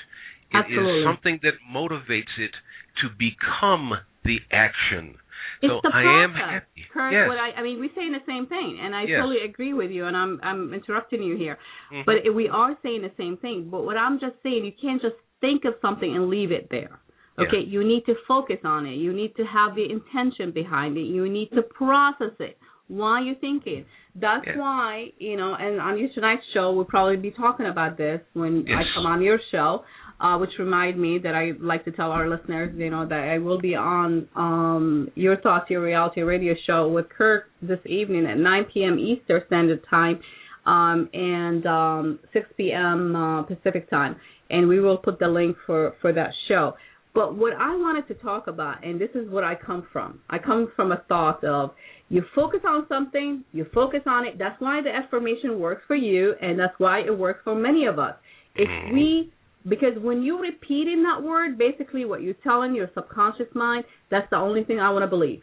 [0.51, 1.05] It is Absolutely.
[1.07, 2.53] something that motivates it
[3.01, 3.93] to become
[4.25, 5.17] the action.
[5.63, 6.25] It's so the I process.
[6.25, 6.83] am happy.
[6.93, 7.29] Kirk, yes.
[7.29, 9.21] what I, I mean, we're saying the same thing, and I Yes.
[9.21, 10.07] totally agree with you.
[10.07, 11.57] And I'm I'm interrupting you here,
[11.93, 12.05] Mhm.
[12.05, 13.69] but we are saying the same thing.
[13.71, 16.99] But what I'm just saying, you can't just think of something and leave it there.
[17.39, 17.45] Yeah.
[17.47, 18.95] Okay, you need to focus on it.
[18.97, 21.07] You need to have the intention behind it.
[21.17, 23.85] You need to process it while you're thinking.
[24.15, 24.59] That's Yeah.
[24.59, 25.55] why you know.
[25.55, 29.23] And on your tonight's show, we'll probably be talking about this when I come on
[29.23, 29.85] your show.
[30.23, 33.39] Uh, which remind me that I like to tell our listeners, you know, that I
[33.39, 38.39] will be on um, Your Thoughts, Your Reality radio show with Kirk this evening at
[38.39, 39.01] 9 p.m.
[39.01, 40.21] Eastern Standard Time
[40.65, 43.17] um, and um, 6 p.m.
[43.17, 44.15] Uh, Pacific Time.
[44.49, 46.75] And we will put the link for, for that show.
[47.15, 50.39] But what I wanted to talk about, and this is what I come from, I
[50.39, 51.73] come from a thought of
[52.11, 54.39] you focus on something, you focus on it.
[54.39, 57.99] That's why the affirmation works for you, and that's why it works for many of
[57.99, 58.15] us.
[58.55, 59.33] If we
[59.69, 64.29] because when you repeat in that word, basically what you're telling your subconscious mind, that's
[64.31, 65.43] the only thing I want to believe.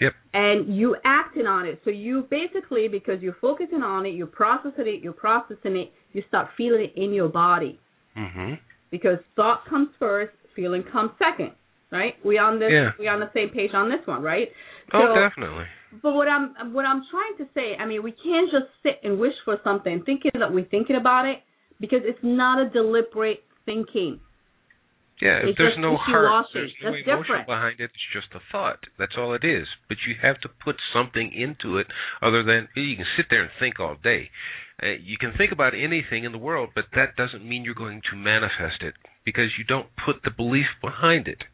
[0.00, 0.12] Yep.
[0.32, 1.80] And you acting on it.
[1.84, 6.22] So you basically, because you're focusing on it, you're processing it, you're processing it, you
[6.26, 7.78] start feeling it in your body.
[8.16, 8.54] Mm-hmm.
[8.90, 11.52] Because thought comes first, feeling comes second.
[11.94, 12.14] right?
[12.24, 12.90] We on this Yeah.
[12.98, 14.48] we on the same page on this one, right?
[14.92, 15.64] Oh, definitely.
[16.02, 19.18] But what I'm what I'm trying to say, I mean, we can't just sit and
[19.18, 21.38] wish for something thinking that we're thinking about it
[21.84, 24.20] because it's not a deliberate thinking.
[25.20, 27.46] Yeah, if It's there's no heart, there's no That's emotion different.
[27.46, 27.90] behind it.
[27.94, 28.80] It's just a thought.
[28.98, 29.66] That's all it is.
[29.88, 31.86] But you have to put something into it
[32.20, 34.30] other than you can sit there and think all day.
[34.82, 38.02] Uh, you can think about anything in the world, but that doesn't mean you're going
[38.10, 38.94] to manifest it
[39.24, 41.44] because you don't put the belief behind it.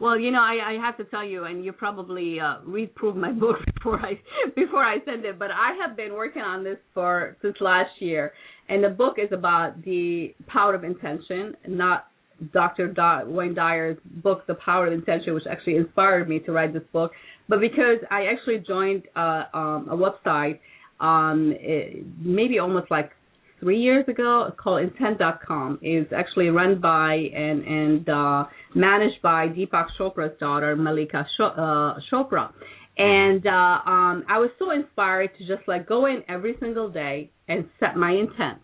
[0.00, 3.14] Well, you know, I, I have to tell you, and you probably uh, read proof
[3.16, 4.18] my book before I
[4.54, 5.38] before I send it.
[5.38, 8.32] But I have been working on this for since last year,
[8.68, 12.06] and the book is about the power of intention, not
[12.52, 12.94] Dr.
[13.26, 17.12] Wayne Dyer's book, The Power of Intention, which actually inspired me to write this book.
[17.48, 20.60] But because I actually joined uh, um, a website,
[21.00, 23.10] um, it, maybe almost like
[23.60, 28.44] three years ago called intent.com it's actually run by and and uh
[28.76, 32.52] managed by deepak chopra's daughter Mallika uh, chopra
[32.98, 37.30] and uh um i was so inspired to just like go in every single day
[37.48, 38.58] and set my intent.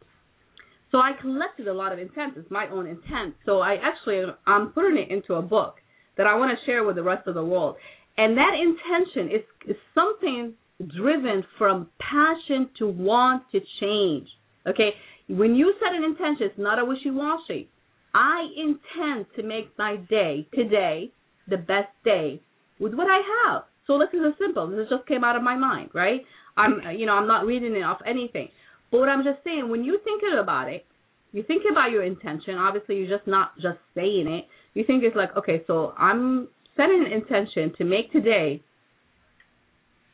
[0.90, 3.34] So i collected a lot of intents it's my own intent.
[3.46, 5.76] So i actually i'm putting it into a book
[6.16, 7.76] that i want to share with the rest of the world.
[8.16, 10.54] And that intention is is something
[10.94, 14.28] driven from passion to want to change.
[14.66, 14.90] Okay,
[15.28, 17.68] when you set an intention, it's not a wishy-washy.
[18.14, 21.10] I intend to make my day today
[21.48, 22.40] the best day
[22.78, 23.62] with what I have.
[23.86, 24.68] So this is a simple.
[24.68, 26.22] This just came out of my mind, right?
[26.56, 28.48] I'm, you know, I'm not reading it off anything.
[28.90, 30.84] But what I'm just saying, when you think about it,
[31.32, 32.56] you think about your intention.
[32.56, 34.46] Obviously, you're just not just saying it.
[34.74, 38.62] You think it's like, okay, so I'm setting an intention to make today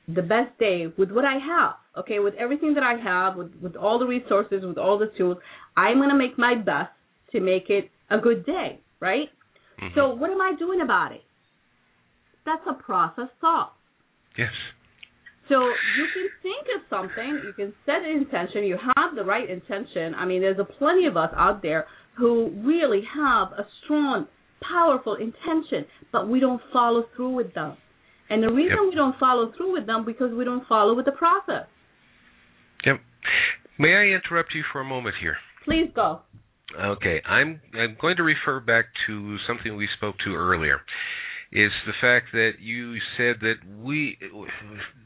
[0.08, 1.74] the best day with what I have.
[1.98, 5.36] Okay, with everything that I have, with with all the resources, with all the tools,
[5.76, 6.92] I'm gonna make my best
[7.32, 9.28] to make it a good day, right?
[9.80, 9.94] Mhm.
[9.94, 11.22] So what am I doing about it?
[12.50, 13.72] That's a process thought.
[14.36, 14.50] yes.
[15.48, 15.56] So
[15.98, 20.14] you can think of something, you can set an intention, you have the right intention.
[20.14, 21.86] I mean, there's a plenty of us out there
[22.16, 24.26] who really have a strong,
[24.62, 27.76] powerful intention, but we don't follow through with them.
[28.28, 28.90] And the reason Yep.
[28.90, 31.66] we don't follow through with them because we don't follow with the process.
[32.86, 33.00] Yep.
[33.78, 35.36] May I interrupt you for a moment here?
[35.64, 36.20] Please go.
[36.80, 40.78] Okay, I'm I'm going to refer back to something we spoke to earlier.
[41.52, 44.16] Is the fact that you said that we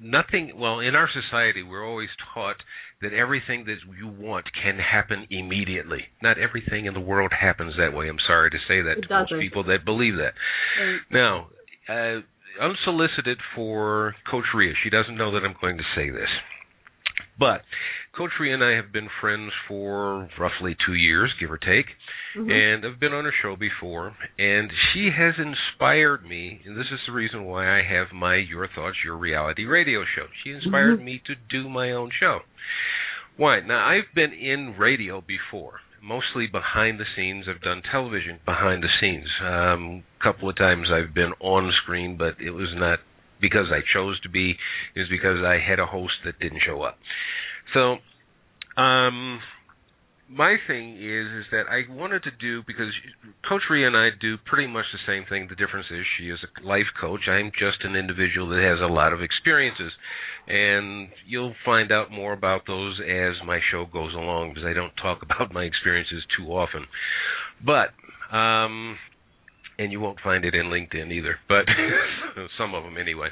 [0.00, 2.57] nothing well in our society we're always taught
[3.00, 6.04] that everything that you want can happen immediately.
[6.22, 8.09] Not everything in the world happens that way.
[8.09, 9.40] I'm sorry to say that It to most doesn't.
[9.40, 10.35] people that believe that.
[10.80, 11.48] And Now,
[11.88, 12.20] uh,
[12.62, 16.28] unsolicited for Coach Rhea, she does't know that I'm going to say this.
[17.38, 17.62] But
[18.16, 21.87] Coach Rhea and I have been friends for roughly two years, give or take,
[22.37, 22.50] Mhm.
[22.50, 24.14] and I've been on her show before.
[24.38, 28.68] And she has inspired me, and this is the reason why I have my Your
[28.68, 30.29] Thoughts, Your Reality radio show.
[30.42, 31.05] She inspired Mhm.
[31.05, 32.44] me to do my own show.
[33.37, 33.61] Why?
[33.61, 37.48] Now, I've been in radio before, mostly behind the scenes.
[37.48, 39.29] I've done television behind the scenes.
[39.40, 43.00] Um, a couple of times I've been on screen, but it was not
[43.40, 44.57] because I chose to be.
[44.94, 47.00] It was because I had a host that didn't show up.
[47.74, 47.96] So,
[48.80, 49.40] um,
[50.30, 52.88] my thing is is that I wanted to do because
[53.48, 55.48] Coach Rhea and I do pretty much the same thing.
[55.48, 57.28] The difference is she is a life coach.
[57.28, 59.92] I'm just an individual that has a lot of experiences,
[60.48, 64.94] and you'll find out more about those as my show goes along because I don't
[65.00, 66.87] talk about my experiences too often.
[67.64, 67.92] But
[68.34, 68.96] um,
[69.78, 71.66] and you won't find it in LinkedIn either, but
[72.58, 73.28] some of them anyway.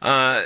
[0.00, 0.42] Uh,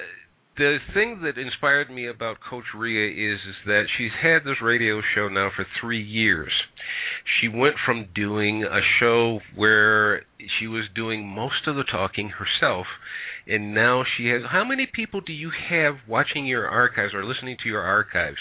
[0.59, 5.01] the thing that inspired me about Coach Rhea is is that she's had this radio
[5.15, 6.53] show now for three years.
[7.41, 10.23] She went from doing a show where
[10.59, 12.87] she was doing most of the talking herself,
[13.47, 14.43] and now she has.
[14.51, 18.39] How many people do you have watching your archives or listening to your archives?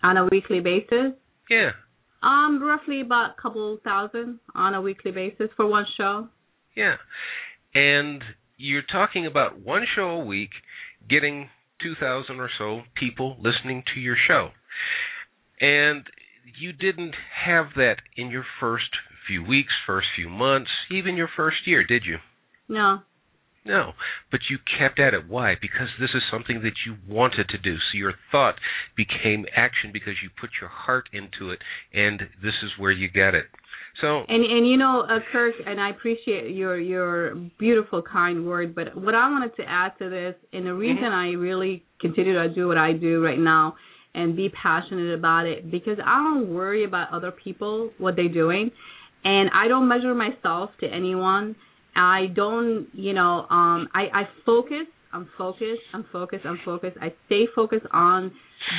[0.00, 1.12] on a weekly basis,
[1.50, 1.70] Yeah,
[2.22, 6.28] um, roughly about a couple thousand on a weekly basis for one show.
[6.76, 6.94] yeah.
[7.74, 8.22] And
[8.56, 10.50] you're talking about one show a week
[11.08, 11.48] getting
[11.82, 14.50] 2,000 or so people listening to your show.
[15.60, 16.04] And
[16.60, 18.90] you didn't have that in your first
[19.26, 22.16] few weeks, first few months, even your first year, did you?
[22.68, 23.00] No,
[23.68, 23.92] No,
[24.30, 25.28] but you kept at it.
[25.28, 25.54] Why?
[25.60, 27.76] Because this is something that you wanted to do.
[27.76, 28.54] So your thought
[28.96, 31.58] became action because you put your heart into it,
[31.92, 33.44] and this is where you get it.
[34.00, 38.74] So And and you know, uh, Kirk, and I appreciate your your beautiful kind word,
[38.74, 42.48] but what I wanted to add to this, and the reason I really continue to
[42.48, 43.76] do what I do right now
[44.14, 48.70] and be passionate about it, because I don't worry about other people what they're doing,
[49.24, 51.56] and I don't measure myself to anyone.
[51.98, 54.86] I don't, you know, um, I, I focus.
[55.12, 55.80] I'm focused.
[55.92, 56.44] I'm focused.
[56.46, 56.96] I'm focused.
[57.00, 58.30] I stay focused on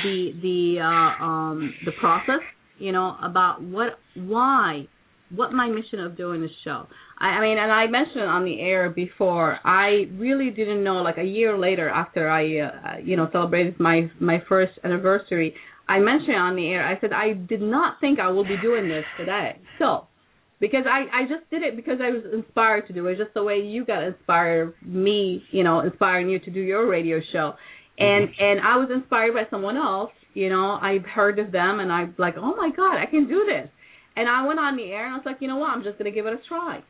[0.03, 2.41] the the uh, um, the process.
[2.77, 4.87] You know about what, why,
[5.35, 6.87] what my mission of doing this show.
[7.19, 9.57] I, I mean, and I mentioned on the air before.
[9.65, 10.97] I really didn't know.
[10.97, 15.55] Like a year later, after I, uh, you know, celebrated my my first anniversary,
[15.89, 16.87] I mentioned on the air.
[16.87, 19.59] I said I did not think I will be doing this today.
[19.79, 20.05] So
[20.59, 23.17] because I I just did it because I was inspired to do it.
[23.17, 27.19] Just the way you got inspired me, you know, inspiring you to do your radio
[27.31, 27.53] show,
[27.97, 28.43] and mm-hmm.
[28.43, 30.11] and I was inspired by someone else.
[30.33, 33.45] You know, I've heard of them, and I'm like, oh my god, I can do
[33.45, 33.69] this.
[34.15, 35.97] And I went on the air, and I was like, you know what, I'm just
[35.97, 36.83] gonna give it a try.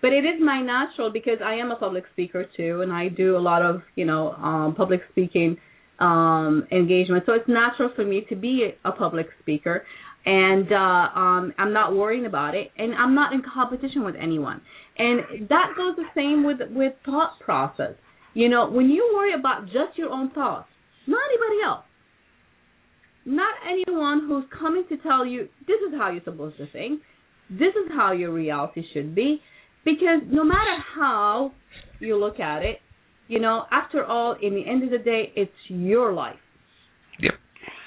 [0.00, 3.36] But it is my natural because I am a public speaker too, and I do
[3.36, 5.58] a lot of you know um, public speaking
[5.98, 9.82] um engagement so it's natural for me to be a public speaker
[10.26, 14.60] and uh, um, I'm not worrying about it, and I'm not in competition with anyone.
[14.98, 17.94] And that goes the same with with thought process.
[18.34, 20.68] You know, when you worry about just your own thoughts,
[21.06, 21.84] not anybody else,
[23.24, 27.00] not anyone who's coming to tell you this is how you're supposed to think,
[27.48, 29.40] this is how your reality should be,
[29.84, 31.52] because no matter how
[32.00, 32.80] you look at it,
[33.28, 36.36] you know, after all, in the end of the day, it's your life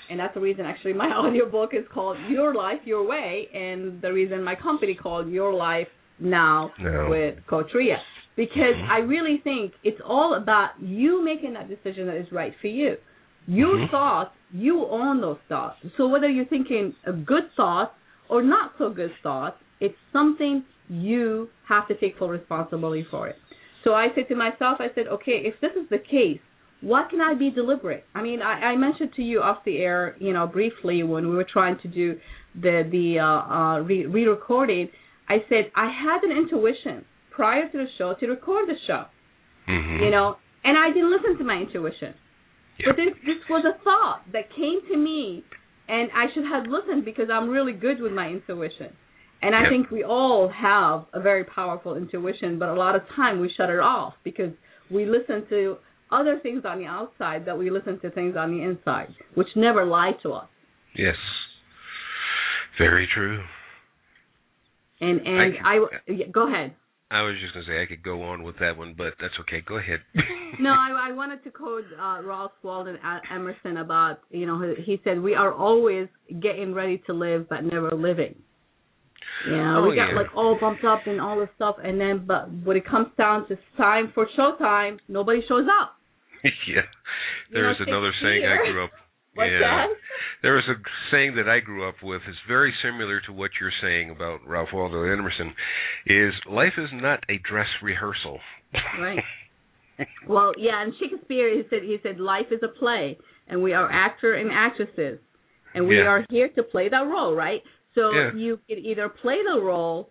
[0.09, 4.11] and that's the reason actually my audiobook is called Your Life Your Way, and the
[4.11, 5.87] reason my company called Your Life
[6.19, 7.07] Now no.
[7.09, 7.97] with Coach Rhea.
[8.35, 8.91] Because mm-hmm.
[8.91, 12.95] I really think it's all about you making that decision that is right for you.
[13.47, 13.91] Your mm-hmm.
[13.91, 15.77] thoughts, you own those thoughts.
[15.97, 17.93] So whether you're thinking a good thought
[18.29, 23.35] or not so good thought, it's something you have to take full responsibility for it.
[23.83, 26.39] So I said to myself, I said, okay, if this is the case,
[26.81, 28.05] what can I be deliberate?
[28.15, 31.35] I mean, I, I mentioned to you off the air, you know, briefly when we
[31.35, 32.17] were trying to do
[32.55, 34.89] the the uh, uh, re- re-recording.
[35.27, 39.05] I said I had an intuition prior to the show to record the show,
[39.67, 40.03] mm-hmm.
[40.03, 42.15] you know, and I didn't listen to my intuition.
[42.79, 42.85] Yep.
[42.85, 45.43] But this this was a thought that came to me,
[45.87, 48.93] and I should have listened because I'm really good with my intuition.
[49.41, 49.69] And I yep.
[49.71, 53.69] think we all have a very powerful intuition, but a lot of time we shut
[53.69, 54.51] it off because
[54.91, 55.77] we listen to
[56.11, 59.85] other things on the outside that we listen to things on the inside, which never
[59.85, 60.47] lie to us.
[60.95, 61.15] Yes,
[62.77, 63.43] very true.
[65.01, 66.75] And and I, I yeah, go ahead.
[67.11, 69.61] I was just gonna say I could go on with that one, but that's okay.
[69.65, 69.99] Go ahead.
[70.59, 72.95] no, I, I wanted to quote uh, Ralph Waldo
[73.33, 76.07] Emerson about you know he said we are always
[76.41, 78.35] getting ready to live but never living.
[79.47, 80.17] You know, oh, we got yeah.
[80.17, 83.47] like all bumped up and all this stuff, and then but when it comes down
[83.47, 85.95] to time for showtime, nobody shows up.
[86.67, 86.87] yeah.
[87.51, 88.91] There is another saying I grew up
[89.35, 89.59] What's yeah.
[89.59, 89.87] that?
[90.41, 90.75] There was a
[91.11, 92.21] saying that I grew up with.
[92.27, 95.53] It's very similar to what you're saying about Ralph Waldo Emerson.
[96.07, 98.39] Is life is not a dress rehearsal.
[98.99, 99.23] Right.
[100.27, 103.17] well, yeah, and Shakespeare he said he said life is a play,
[103.47, 105.19] and we are actor and actresses,
[105.73, 106.07] and we Yeah.
[106.07, 107.61] are here to play that role, right?
[107.95, 108.33] So Yeah.
[108.33, 110.09] you can either play the role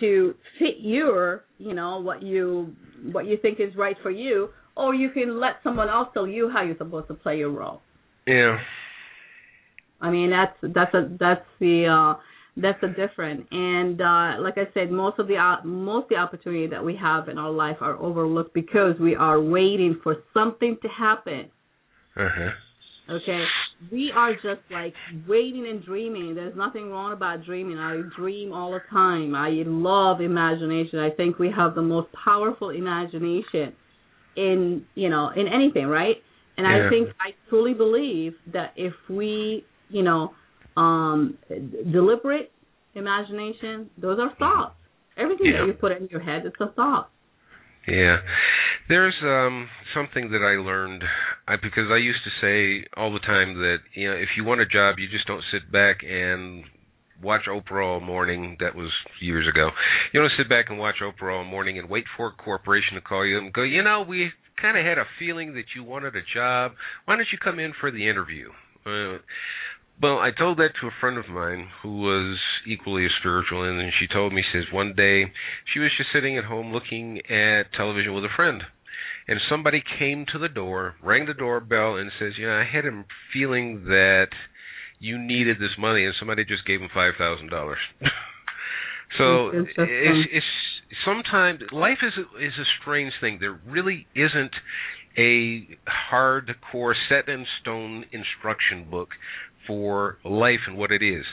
[0.00, 2.74] to fit your, you know, what you
[3.12, 6.50] what you think is right for you, or you can let someone else tell you
[6.50, 7.80] how you're supposed to play your role.
[8.26, 8.58] yeah.
[10.00, 12.20] I mean, that's that's a that's the uh
[12.56, 13.46] that's a different.
[13.50, 16.96] And uh like I said, most of the uh, most of the opportunity that we
[16.96, 21.50] have in our life are overlooked because we are waiting for something to happen.
[22.16, 22.50] Uh huh.
[23.10, 23.44] Okay,
[23.92, 24.94] we are just like
[25.26, 26.34] waiting and dreaming.
[26.34, 27.78] There's nothing wrong about dreaming.
[27.78, 29.34] I dream all the time.
[29.34, 30.98] I love imagination.
[30.98, 33.74] I think we have the most powerful imagination
[34.36, 36.16] in you know in anything, right?
[36.56, 36.86] And Yeah.
[36.86, 40.34] I think I truly believe that if we you know
[40.76, 41.38] um
[41.92, 42.52] deliberate
[42.94, 44.74] imagination, those are thoughts.
[45.16, 45.60] Everything Yeah.
[45.60, 47.10] that you put in your head, it's a thought.
[47.86, 48.18] Yeah.
[48.88, 51.02] There's um something that I learned
[51.46, 54.60] I because I used to say all the time that you know if you want
[54.60, 56.64] a job you just don't sit back and
[57.22, 58.90] watch Oprah all morning that was
[59.20, 59.70] years ago.
[60.12, 63.00] You don't sit back and watch Oprah all morning and wait for a corporation to
[63.00, 66.16] call you and go, "You know, we kind of had a feeling that you wanted
[66.16, 66.72] a job.
[67.04, 68.50] Why don't you come in for the interview?"
[68.86, 69.18] Uh,
[70.02, 73.92] well, I told that to a friend of mine who was equally as spiritual, and
[73.98, 75.32] she told me, says one day
[75.72, 78.64] she was just sitting at home looking at television with a friend,
[79.28, 82.84] and somebody came to the door, rang the doorbell, and says, "You know, I had
[82.84, 84.30] a feeling that
[85.04, 87.78] you needed this money," and somebody just gave him five thousand dollars.
[89.18, 90.46] so it's, it's
[91.04, 93.38] sometimes life is a, is a strange thing.
[93.40, 94.54] There really isn't
[95.16, 95.68] a
[96.10, 99.10] hardcore set in stone instruction book
[99.66, 101.24] for life and what it is.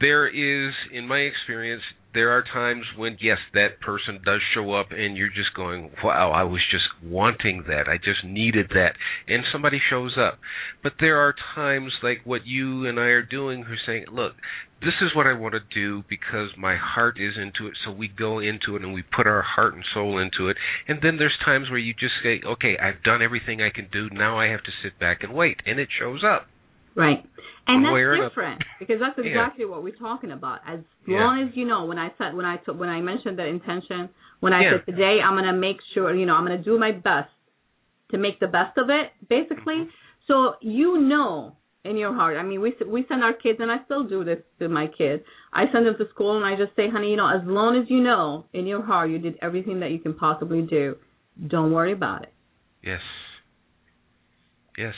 [0.00, 1.82] There is, in my experience,
[2.12, 6.32] there are times when yes, that person does show up, and you're just going, "Wow,
[6.32, 7.88] I was just wanting that.
[7.88, 8.96] I just needed that,"
[9.28, 10.38] and somebody shows up.
[10.82, 14.34] But there are times like what you and I are doing, who's saying, "Look,
[14.82, 17.76] this is what I want to do because my heart is into it.
[17.84, 20.56] So we go into it and we put our heart and soul into it.
[20.88, 24.08] And then there's times where you just say, okay, I've done everything I can do.
[24.10, 25.60] Now I have to sit back and wait.
[25.66, 26.46] And it shows up.
[26.94, 27.24] Right.
[27.66, 29.30] And that's different because that's Yeah.
[29.30, 30.60] exactly what we're talking about.
[30.66, 31.20] As Yeah.
[31.20, 34.08] long as you know when I said when I when I mentioned the intention,
[34.40, 34.70] when I Yeah.
[34.78, 37.30] said today I'm gonna make sure you know I'm gonna do my best
[38.10, 39.86] to make the best of it, basically.
[39.86, 39.90] Mm-hmm.
[40.26, 42.36] So you know in your heart.
[42.36, 45.22] I mean, we we send our kids, and I still do this to my kids.
[45.52, 47.88] I send them to school, and I just say, honey, you know, as long as
[47.90, 50.96] you know in your heart you did everything that you can possibly do,
[51.48, 52.32] don't worry about it.
[52.82, 53.00] Yes.
[54.76, 54.94] Yes.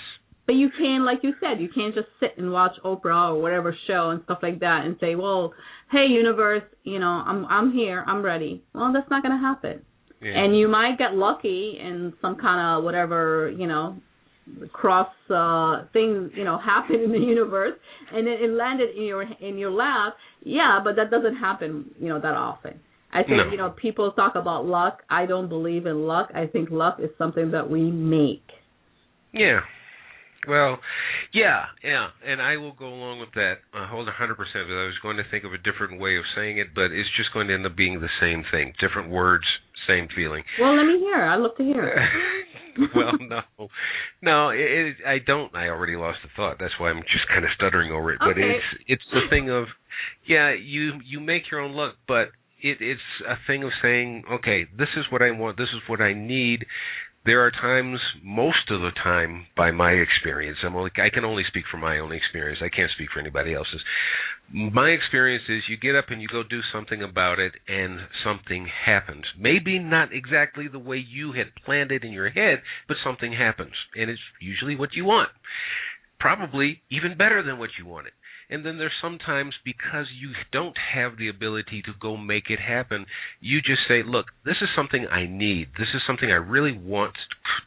[0.53, 3.75] But you can, like you said, you can't just sit and watch Oprah or whatever
[3.87, 5.55] show and stuff like that and say, "Well,
[5.91, 9.81] hey universe, you know, I'm I'm here, I'm ready." Well, that's not going to happen.
[10.21, 10.33] Yeah.
[10.45, 13.97] And you might get lucky and some kind of whatever, you know,
[14.75, 17.79] cross uh thing, you know, happen in the universe
[18.13, 20.17] and it, it landed in your in your lap.
[20.45, 22.79] Yeah, but that doesn't happen, you know, that often.
[23.11, 23.51] I think, No.
[23.51, 25.03] you know, people talk about luck.
[25.09, 26.29] I don't believe in luck.
[26.35, 28.45] I think luck is something that we make.
[29.33, 29.61] Yeah.
[30.49, 30.79] Well,
[31.33, 33.63] yeah, yeah, and I will go along with that.
[33.73, 34.11] I hold 100%.
[34.11, 37.33] I was going to think of a different way of saying it, but it's just
[37.33, 38.73] going to end up being the same thing.
[38.81, 39.45] Different words,
[39.87, 40.43] same feeling.
[40.61, 41.23] Well, let me hear.
[41.23, 41.99] I'd love to hear it.
[42.97, 43.69] well, no,
[44.23, 45.55] no, it, it, I don't.
[45.55, 46.57] I already lost the thought.
[46.59, 48.19] That's why I'm just kind of stuttering over it.
[48.19, 49.67] But it's it's the thing of,
[50.27, 52.33] yeah, you you make your own luck, but
[52.63, 55.57] it it's a thing of saying, okay, this is what I want.
[55.57, 56.65] This is what I need.
[57.25, 61.45] There are times, most of the time, by my experience, I'm only I can only
[61.47, 62.59] speak from my own experience.
[62.61, 63.81] I can't speak for anybody else's.
[64.53, 68.67] My experience is you get up and you go do something about it, and something
[68.87, 69.25] happens.
[69.39, 73.75] Maybe not exactly the way you had planned it in your head, but something happens,
[73.95, 75.31] and it's usually what you want.
[76.19, 78.13] Probably even better than what you wanted.
[78.53, 83.07] And then there's sometimes because you don't have the ability to go make it happen,
[83.41, 85.69] you just say, "Look, this is something I need.
[85.79, 87.17] This is something I really want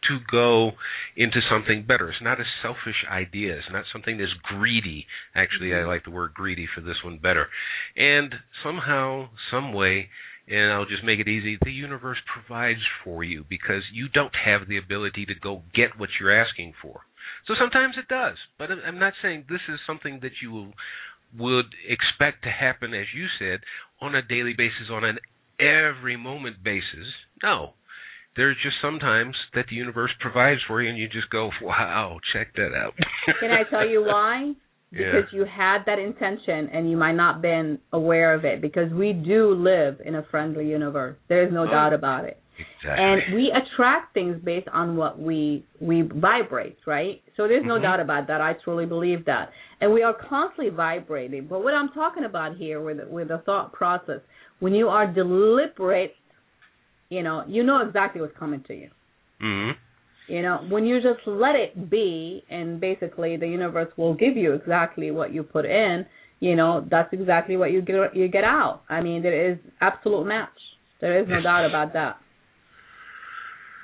[0.07, 0.73] to go
[1.17, 2.09] into something better.
[2.09, 3.55] It's not a selfish idea.
[3.57, 5.07] It's not something that's greedy.
[5.33, 5.87] Actually, I mm-hmm.
[5.87, 7.47] like the word greedy for this one better.
[7.95, 10.09] And somehow, some way,
[10.47, 14.67] and I'll just make it easy, the universe provides for you because you don't have
[14.67, 17.01] the ability to go get what you're asking for.
[17.47, 20.73] So sometimes it does, but I'm- I'm not saying this is something that you will,
[21.37, 23.61] would expect to happen, as you said,
[24.01, 25.19] on a daily basis, on an
[25.59, 27.07] every moment basis.
[27.43, 27.73] No.
[28.35, 32.53] There's just sometimes that the universe provides for you, and you just go, "Wow, check
[32.55, 32.95] that out."
[33.39, 34.53] Can I tell you why?
[34.91, 35.11] Yeah.
[35.13, 38.61] Because you had that intention and you might not been aware of it.
[38.61, 41.17] Because we do live in a friendly universe.
[41.27, 41.71] There is no Oh.
[41.71, 42.37] doubt about it.
[42.57, 43.05] Exactly.
[43.05, 47.21] And we attract things based on what we we vibrate, right?
[47.35, 47.81] So there's no Mhm.
[47.83, 48.41] doubt about that.
[48.41, 49.51] I truly believe that.
[49.81, 51.47] And we are constantly vibrating.
[51.47, 54.21] But what I'm talking about here with with the thought process,
[54.59, 56.15] when you are deliberate,
[57.09, 58.89] you know, you know exactly what's coming to you.
[59.39, 59.71] hmm
[60.27, 64.53] You know, when you just let it be, and basically the universe will give you
[64.53, 66.05] exactly what you put in.
[66.39, 68.81] You know, that's exactly what you get you get out.
[68.89, 70.59] I mean, there is absolute match.
[71.01, 72.17] There is no doubt about that.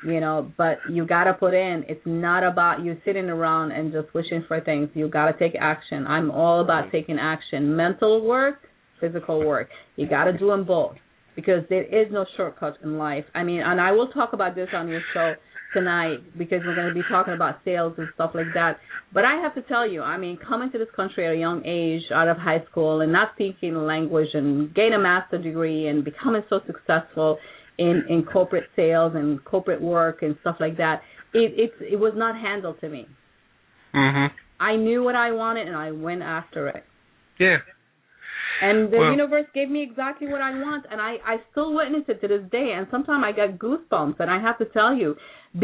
[0.06, 1.84] You know, but you gotta put in.
[1.88, 4.90] It's not about you sitting around and just wishing for things.
[4.94, 6.08] You gotta take action.
[6.08, 7.76] I'm all about taking action.
[7.76, 8.62] Mental work,
[9.00, 9.70] physical work.
[9.96, 10.96] You gotta do them both
[11.36, 13.26] because there is no shortcut in life.
[13.36, 15.36] I mean, and I will talk about this on your show
[15.74, 18.78] tonight because we're going to be talking about sales and stuff like that.
[19.14, 21.66] But I have to tell you, I mean, coming to this country at a young
[21.66, 25.88] age, out of high school, and not speaking the language, and getting a master degree,
[25.88, 27.38] and becoming so successful
[27.86, 30.98] in in corporate sales and corporate work and stuff like that,
[31.42, 33.04] it it's it was not handled to me.
[33.94, 34.28] hmm
[34.72, 36.84] I knew what I wanted, and I went after it.
[37.46, 37.58] Yeah.
[38.68, 42.06] And the Well- universe gave me exactly what I want, and I I still witness
[42.14, 42.68] it to this day.
[42.78, 45.10] And sometimes I get goosebumps, and I have to tell you,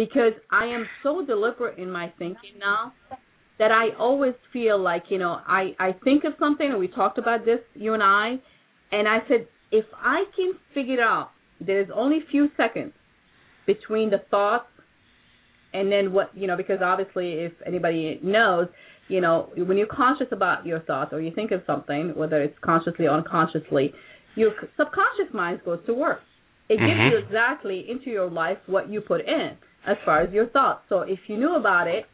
[0.01, 2.82] because I am so deliberate in my thinking now
[3.59, 7.18] that I always feel like you know I I think of something, and we talked
[7.26, 8.26] about this you and I,
[8.97, 9.41] and I said
[9.82, 9.88] if
[10.18, 11.28] I can figure out
[11.60, 12.93] there's only few seconds
[13.66, 14.68] between the thoughts
[15.74, 18.68] and then what you know because obviously if anybody knows
[19.10, 22.58] you know when you're conscious about your thoughts or you think of something whether it's
[22.62, 23.93] consciously or unconsciously
[24.36, 26.22] your subconscious mind goes to work.
[26.70, 27.12] It gives Mhm.
[27.12, 30.84] you exactly into your life what you put in as far as your thoughts.
[30.89, 32.05] So if you knew about it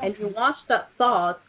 [0.00, 1.40] and you watch that thought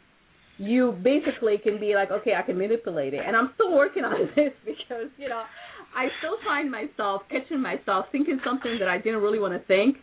[0.58, 3.22] you basically can be like okay i can manipulate it.
[3.26, 5.42] And i'm still working on this because you know
[5.94, 9.96] I still find myself catching myself thinking something that I didn't really want to think.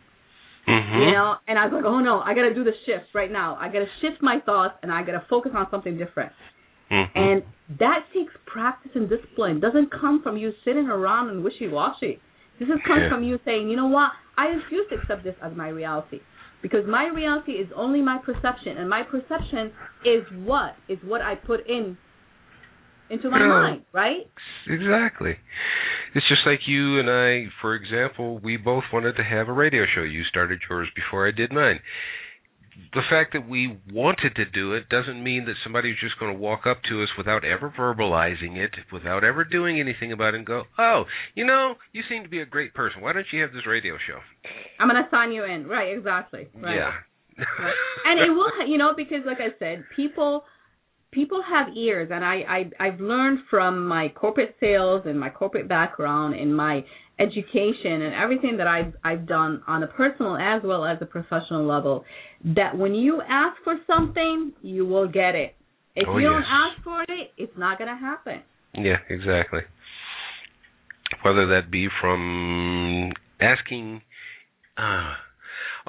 [0.67, 0.99] Mm-hmm.
[0.99, 3.31] You know, and I was like, oh no, I got to do the shift right
[3.31, 3.55] now.
[3.55, 6.33] I got to shift my thoughts and I got to focus on something different.
[6.91, 7.17] Mm-hmm.
[7.17, 7.43] And
[7.79, 9.57] that takes practice and discipline.
[9.57, 12.19] It doesn't come from you sitting around and wishy washy.
[12.59, 13.09] This is comes Yeah.
[13.09, 16.19] from you saying, you know what, I refuse to accept this as my reality.
[16.61, 19.71] Because my reality is only my perception and my perception
[20.03, 20.75] is what?
[20.89, 21.97] Is what I put in
[23.09, 23.47] into my Yeah.
[23.47, 24.27] mind, right?
[24.67, 25.37] Exactly.
[26.13, 29.85] It's just like you and I, for example, we both wanted to have a radio
[29.85, 30.01] show.
[30.01, 31.79] You started yours before I did mine.
[32.93, 36.37] The fact that we wanted to do it doesn't mean that somebody's just going to
[36.37, 40.45] walk up to us without ever verbalizing it, without ever doing anything about it, and
[40.45, 43.01] go, "Oh, you know, you seem to be a great person.
[43.01, 44.21] Why don't you have this radio show?"
[44.79, 45.67] I'm gonna sign you in.
[45.67, 46.47] Right, exactly.
[46.53, 46.75] Right.
[46.75, 46.93] Yeah.
[47.59, 47.73] Right.
[48.05, 50.43] and it will you know because like i said people
[51.11, 55.67] people have ears and i i i've learned from my corporate sales and my corporate
[55.67, 56.83] background and my
[57.19, 61.65] education and everything that i've i've done on a personal as well as a professional
[61.65, 62.03] level
[62.43, 65.55] that when you ask for something you will get it
[65.95, 68.43] if Oh, you don't ask for it it's not going to happen
[68.75, 69.61] Yeah, exactly.
[71.23, 74.01] Whether that be from asking.
[74.77, 75.13] Uh,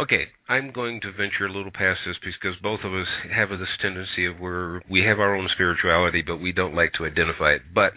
[0.00, 3.68] okay, I'm going to venture a little past this because both of us have this
[3.82, 7.62] tendency of where we have our own spirituality, but we don't like to identify it.
[7.74, 7.92] But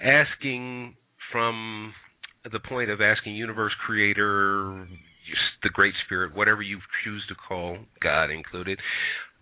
[0.00, 0.94] asking
[1.32, 1.94] from
[2.50, 4.86] the point of asking universe creator,
[5.62, 8.78] the great spirit, whatever you choose to call God included,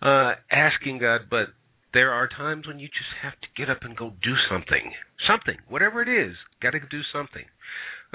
[0.02, 1.48] uh, asking God, but
[1.92, 4.92] there are times when you just have to get up and go do something.
[5.26, 7.44] Something, whatever it is, got to do something.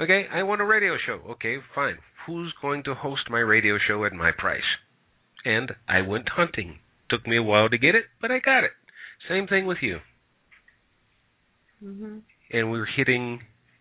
[0.00, 1.20] Okay, I want a radio show.
[1.32, 1.98] Okay, fine.
[2.26, 4.62] Who's going to host my radio show at my price?
[5.44, 6.78] And I went hunting.
[7.10, 8.72] Took me a while to get it, but I got it.
[9.28, 9.98] Same thing with you.
[11.82, 13.40] mhm And we're hitting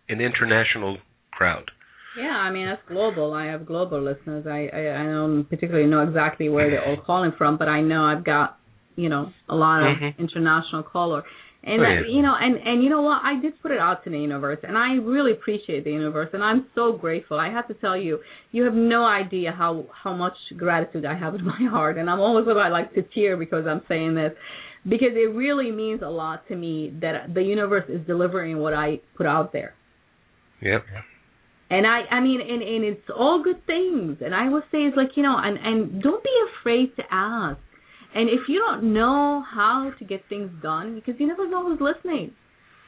[0.10, 0.98] an international
[1.32, 1.72] crowd.
[2.18, 3.34] Yeah, I mean that's global.
[3.34, 4.46] I have global listeners.
[4.48, 8.04] I, I I don't particularly know exactly where they're all calling from, but I know
[8.04, 8.58] I've got
[8.96, 10.18] you know a lot of Mhm.
[10.18, 11.24] international caller.
[11.64, 12.02] And Oh, yeah.
[12.10, 13.22] you know, and and you know what?
[13.24, 16.44] I did put it out to the universe, and I really appreciate the universe, and
[16.44, 17.40] I'm so grateful.
[17.40, 18.20] I have to tell you,
[18.52, 22.20] you have no idea how how much gratitude I have in my heart, and I'm
[22.20, 24.32] almost about like to tear because I'm saying this,
[24.86, 29.00] because it really means a lot to me that the universe is delivering what I
[29.16, 29.76] put out there.
[30.62, 30.84] Yep.
[31.70, 34.18] And I, I mean, and and it's all good things.
[34.26, 37.60] And I will say it's like you know, and and don't be afraid to ask.
[38.14, 41.80] And if you don't know how to get things done, because you never know who's
[41.80, 42.32] listening,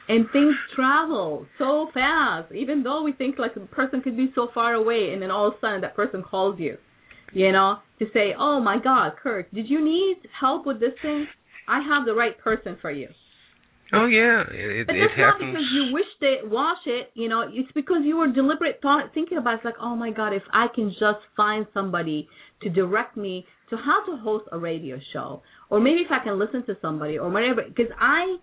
[0.08, 2.52] and things travel so fast.
[2.52, 5.48] Even though we think like a person could be so far away, and then all
[5.48, 6.76] of a sudden that person calls you,
[7.32, 11.26] you know, to say, "Oh my God, Kirk, did you need help with this thing?
[11.66, 13.08] I have the right person for you."
[13.92, 17.10] Oh yeah, it, But it that's not because you wished it, wash it.
[17.14, 19.56] You know, it's because you were deliberate thought thinking about.
[19.56, 22.28] It's like, oh my God, if I can just find somebody
[22.62, 26.38] to direct me to how to host a radio show, or maybe if I can
[26.38, 27.62] listen to somebody, or whatever.
[27.66, 28.36] Because I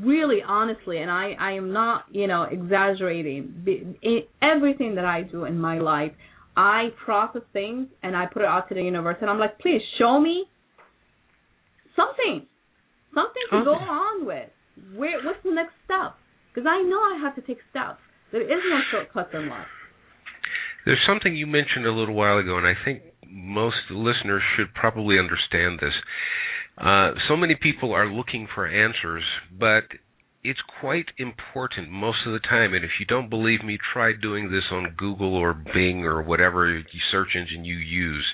[0.00, 3.64] really, honestly, and I, I am not, you know, exaggerating.
[4.02, 6.12] In everything that I do in my life,
[6.56, 9.80] I process things and I put it out to the universe, and I'm like, please
[9.98, 10.44] show me
[11.96, 12.46] something,
[13.14, 14.48] something to go on with.
[14.96, 16.16] Where what's the next step?
[16.52, 18.00] Because I know I have to take steps.
[18.32, 19.66] There is no shortcuts in life.
[20.84, 25.18] There's something you mentioned a little while ago, and I think most listeners should probably
[25.18, 25.94] understand this.
[26.76, 29.22] Uh, so many people are looking for answers,
[29.58, 29.84] but
[30.42, 32.74] it's quite important most of the time.
[32.74, 36.82] And if you don't believe me, try doing this on Google or Bing or whatever
[37.10, 38.26] search engine you use.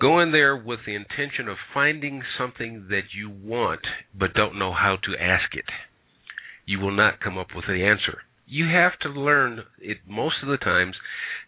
[0.00, 3.80] Go in there with the intention of finding something that you want,
[4.16, 5.64] but don't know how to ask it.
[6.66, 8.22] You will not come up with the answer.
[8.46, 10.94] You have to learn it most of the times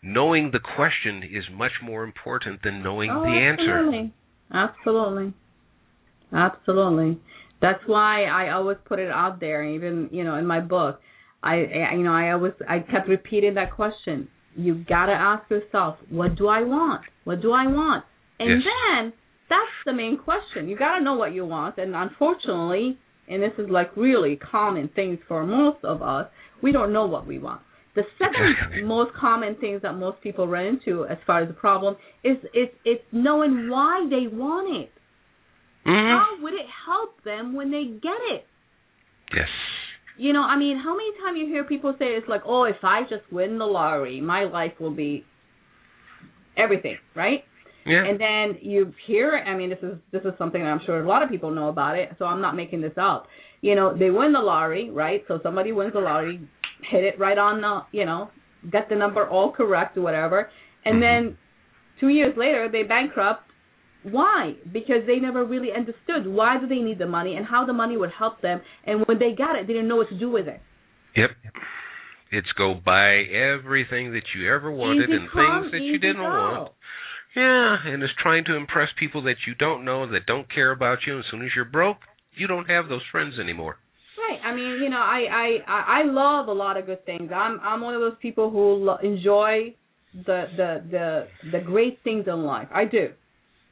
[0.03, 3.79] knowing the question is much more important than knowing oh, the answer.
[3.79, 4.13] absolutely.
[4.53, 5.35] Absolutely.
[6.33, 7.19] Absolutely.
[7.61, 11.01] That's why I always put it out there, even you know in my book.
[11.43, 11.55] I,
[11.91, 14.29] I you know I always I kept repeating that question.
[14.57, 17.03] You gotta ask yourself, what do I want?
[17.25, 18.05] What do I want?
[18.39, 18.63] And Yes.
[18.65, 19.13] then
[19.49, 20.69] that's the main question.
[20.69, 21.79] You gotta know what you want.
[21.79, 22.99] And unfortunately,
[23.29, 26.27] and this is like really common things for most of us,
[26.63, 27.61] we don't know what we want.
[27.95, 31.97] The second most common things that most people run into as far as the problem
[32.23, 34.93] is it's it's knowing why they want it.
[35.85, 36.19] Mhm.
[36.19, 38.47] How would it help them when they get it?
[39.35, 39.49] Yes.
[40.17, 42.77] You know, I mean, how many times you hear people say it's like, "Oh, if
[42.85, 45.25] I just win the lottery, my life will be
[46.57, 47.45] everything," right?
[47.87, 48.05] Yeah.
[48.05, 51.09] And then you hear, I mean, this is this is something that I'm sure a
[51.09, 53.27] lot of people know about it, so I'm not making this up.
[53.63, 55.25] You know, they win the lottery, right?
[55.27, 56.41] So somebody wins the lottery,
[56.91, 58.31] hit it right on the, you know,
[58.71, 60.49] get the number all correct or whatever,
[60.85, 61.27] and Mm-hmm.
[61.29, 61.39] then
[62.01, 63.43] two years later they bankrupt.
[64.03, 64.55] Why?
[64.73, 67.99] Because they never really understood why do they need the money and how the money
[67.99, 70.49] would help them, and when they got it, they didn't know what to do with
[70.49, 70.61] it.
[71.17, 71.31] Yep.
[72.33, 76.17] It's go buy everything that you ever wanted Easy and come, things that you didn't
[76.17, 76.23] go.
[76.23, 76.73] want.
[77.37, 80.99] Yeah, and it's trying to impress people that you don't know, that don't care about
[81.07, 81.15] you.
[81.15, 81.99] And as soon as you're broke,
[82.37, 83.77] you don't have those friends anymore.
[84.51, 85.21] I mean, you know, I
[85.69, 87.31] I I love a lot of good things.
[87.35, 89.75] I'm I'm one of those people who lo- enjoy
[90.29, 91.07] the the the
[91.53, 92.69] the great things in life.
[92.73, 93.05] I do.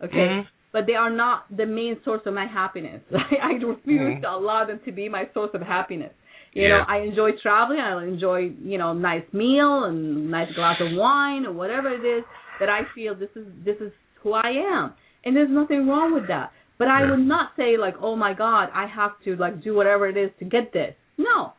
[0.04, 0.16] Okay.
[0.28, 0.46] Mhm.
[0.70, 3.00] But they are not the main source of my happiness.
[3.50, 4.20] I refuse Mhm.
[4.22, 6.12] to allow them to be my source of happiness.
[6.52, 6.68] You Yeah.
[6.78, 7.80] know, I enjoy traveling.
[7.80, 8.40] I enjoy,
[8.72, 12.24] you know, nice meal and nice glass of wine or whatever it is
[12.60, 14.84] that I feel this is this is who I am,
[15.24, 16.48] and there's nothing wrong with that.
[16.78, 17.10] But I Yeah.
[17.10, 20.30] would not say like, oh my God, I have to like do whatever it is
[20.38, 20.94] to get this.
[21.16, 21.52] No,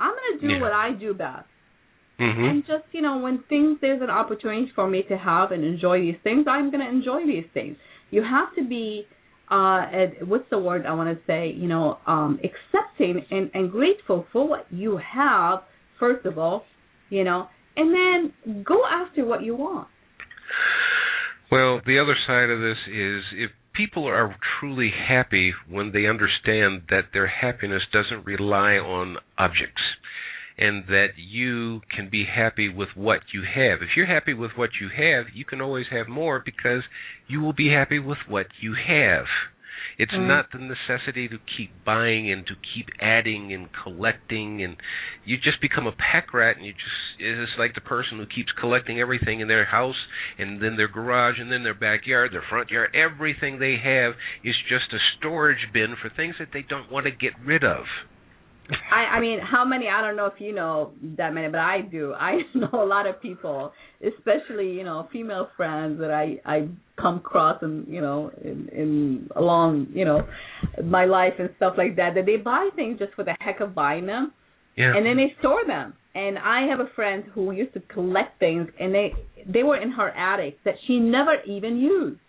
[0.00, 0.60] I'm gonna do Yeah.
[0.60, 1.46] what I do best,
[2.18, 2.50] Mhm.
[2.50, 6.00] and just you know, when things there's an opportunity for me to have and enjoy
[6.00, 7.76] these things, I'm gonna enjoy these things.
[8.10, 9.06] You have to be
[9.50, 13.70] uh at, what's the word I want to say you know um accepting and and
[13.70, 15.64] grateful for what you have
[16.00, 16.64] first of all
[17.10, 19.86] you know and then go after what you want
[21.50, 26.82] Well, the other side of this is if people are truly happy when they understand
[26.90, 29.82] that their happiness doesn't rely on objects
[30.56, 33.82] and that you can be happy with what you have.
[33.82, 36.82] If you're happy with what you have, you can always have more because
[37.26, 39.24] you will be happy with what you have.
[39.98, 40.26] It's Mhm.
[40.26, 44.76] not the necessity to keep buying and to keep adding and collecting and
[45.24, 48.50] you just become a pack rat and you just it's like the person who keeps
[48.52, 49.96] collecting everything in their house
[50.38, 54.56] and then their garage and then their backyard, their front yard, everything they have is
[54.68, 57.86] just a storage bin for things that they don't want to get rid of.
[58.92, 59.88] I I mean, how many?
[59.88, 62.14] I don't know if you know that many, but I do.
[62.14, 63.72] I know a lot of people,
[64.06, 66.68] especially you know female friends that I I
[67.00, 70.26] come across and you know in in along you know
[70.84, 72.14] my life and stuff like that.
[72.14, 74.32] That they buy things just for the heck of buying them,
[74.76, 74.96] Yeah.
[74.96, 75.94] and then they store them.
[76.14, 79.12] And I have a friend who used to collect things, and they
[79.46, 82.20] they were in her attic that she never even used.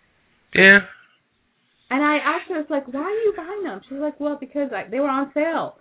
[0.54, 0.80] yeah.
[1.88, 3.80] And I asked her, it's like, why are you buying them?
[3.88, 5.76] She's like, well, because I, they were on sale.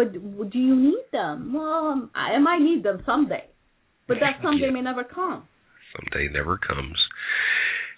[0.00, 0.12] But
[0.50, 1.52] do you need them?
[1.52, 3.44] Well, I might need them someday,
[4.08, 4.70] but that someday Yeah.
[4.72, 5.46] may never come.
[5.96, 6.96] someday never comes.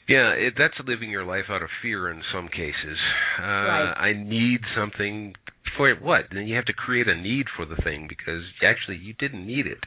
[0.09, 2.98] Yeah, it, that's living your life out of fear in some cases.
[3.38, 3.94] Uh, Right.
[4.09, 5.34] I need something
[5.76, 6.22] for what?
[6.34, 9.66] Then you have to create a need for the thing because actually you didn't need
[9.66, 9.78] it.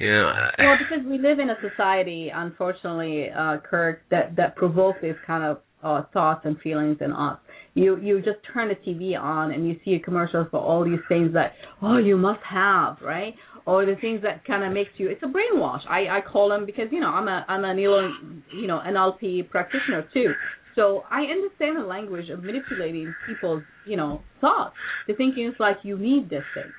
[0.00, 0.50] Yeah.
[0.58, 5.44] Well, because we live in a society, unfortunately, uh, Kirk, that that provoke these kind
[5.44, 7.38] of uh, thoughts and feelings in us.
[7.80, 11.32] You you just turn the TV on and you see commercials for all these things
[11.34, 11.52] that
[11.82, 13.34] oh you must have right,
[13.66, 15.08] or the things that kind of makes you.
[15.08, 15.80] It's a brainwash.
[15.88, 20.06] I I call them because you know I'm a I'm an you know NLP practitioner
[20.12, 20.32] too.
[20.76, 24.74] So I understand the language of manipulating people's you know thoughts.
[25.08, 26.70] The thinking is like you need this thing.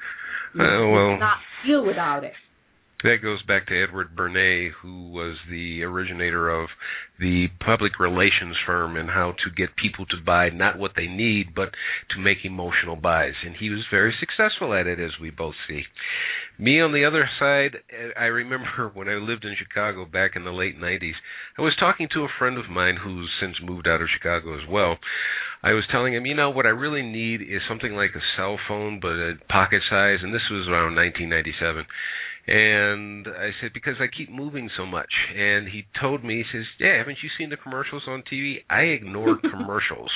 [0.56, 2.34] You, Uh, well- cannot feel without it.
[3.04, 6.70] That goes back to Edward Bernays, who was the originator of
[7.20, 11.56] the public relations firm and how to get people to buy not what they need,
[11.56, 11.70] but
[12.12, 13.34] to make emotional buys.
[13.44, 15.84] And he was very successful at it, as we both see.
[16.60, 17.78] Me, on the other side,
[18.20, 21.18] I remember when I lived in Chicago back in the late 90s,
[21.58, 24.70] I was talking to a friend of mine who's since moved out of Chicago as
[24.70, 24.98] well.
[25.64, 28.60] I was telling him, you know, what I really need is something like a cell
[28.68, 31.86] phone, but a pocket size, and this was around 1997.
[32.48, 35.12] And I said, because I keep moving so much.
[35.36, 38.58] And he told me, he says, yeah, haven't you seen the commercials on TV?
[38.70, 40.12] I ignore commercials.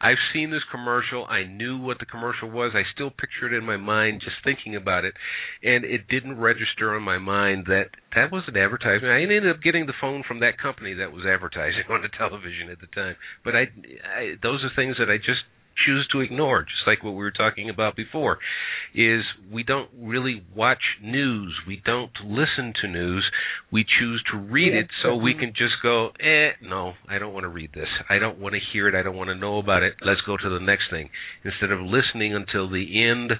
[0.00, 1.26] I've seen this commercial.
[1.26, 2.72] I knew what the commercial was.
[2.74, 5.14] I still picture it in my mind just thinking about it.
[5.62, 9.12] And it didn't register on my mind that that was an advertisement.
[9.12, 12.68] I ended up getting the phone from that company that was advertising on the television
[12.70, 13.16] at the time.
[13.44, 13.62] But I,
[14.04, 15.42] I those are things that I just
[15.84, 18.38] choose to ignore, just like what we were talking about before,
[18.94, 19.22] is
[19.52, 21.54] we don't really watch news.
[21.66, 23.24] We don't listen to news.
[23.70, 27.44] We choose to read it so we can just go, eh, no, I don't want
[27.44, 27.88] to read this.
[28.08, 28.94] I don't want to hear it.
[28.94, 29.94] I don't want to know about it.
[30.04, 31.10] Let's go to the next thing.
[31.44, 33.32] Instead of listening until the end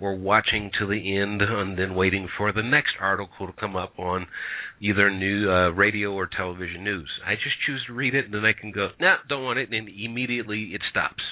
[0.00, 3.98] or watching till the end and then waiting for the next article to come up
[3.98, 4.26] on
[4.80, 7.08] either new uh, radio or television news.
[7.24, 9.72] I just choose to read it and then I can go, nah, don't want it,
[9.72, 11.22] and immediately it stops.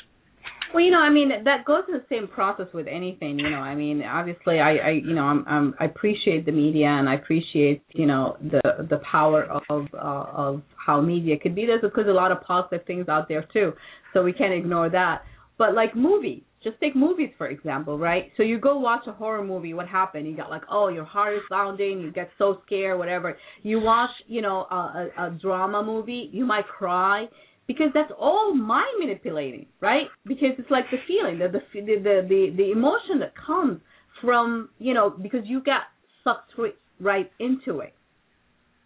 [0.73, 3.39] Well, you know, I mean, that goes through the same process with anything.
[3.41, 6.87] You know, I mean, obviously, I, I you know, I'm, I'm, I appreciate the media
[6.87, 11.67] and I appreciate, you know, the the power of uh, of how media could be.
[11.67, 13.73] There's because a lot of positive things out there too,
[14.13, 15.23] so we can't ignore that.
[15.59, 18.31] But like movies, just take movies for example, right?
[18.37, 20.29] So you go watch a horror movie, what happened?
[20.29, 23.37] You got like, oh, your heart is pounding, you get so scared, whatever.
[23.63, 27.27] You watch, you know, a, a, a drama movie, you might cry
[27.71, 30.09] because that's all mind manipulating, right?
[30.27, 33.81] Because it's like the feeling, the the the the, the emotion that comes
[34.21, 35.83] from, you know, because you got
[36.25, 36.51] sucked
[36.99, 37.95] right into it.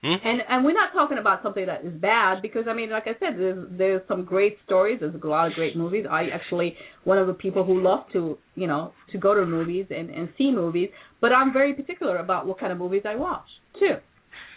[0.02, 0.16] Hmm?
[0.22, 3.18] And and we're not talking about something that is bad because I mean, like I
[3.18, 4.98] said, there's there's some great stories.
[5.00, 6.04] There's a lot of great movies.
[6.10, 9.86] I actually one of the people who love to you know to go to movies
[9.88, 10.90] and and see movies,
[11.22, 13.48] but I'm very particular about what kind of movies I watch
[13.80, 13.96] too.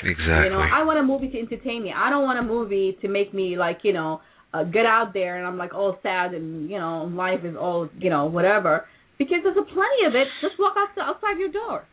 [0.04, 0.46] Exactly.
[0.46, 1.94] You know, I want a movie to entertain me.
[1.96, 4.22] I don't want a movie to make me like you know
[4.54, 7.90] uh, get out there and I'm like all sad and you know life is all
[8.00, 8.86] you know whatever
[9.18, 10.28] because there's a plenty of it.
[10.42, 11.86] Just walk out outside your door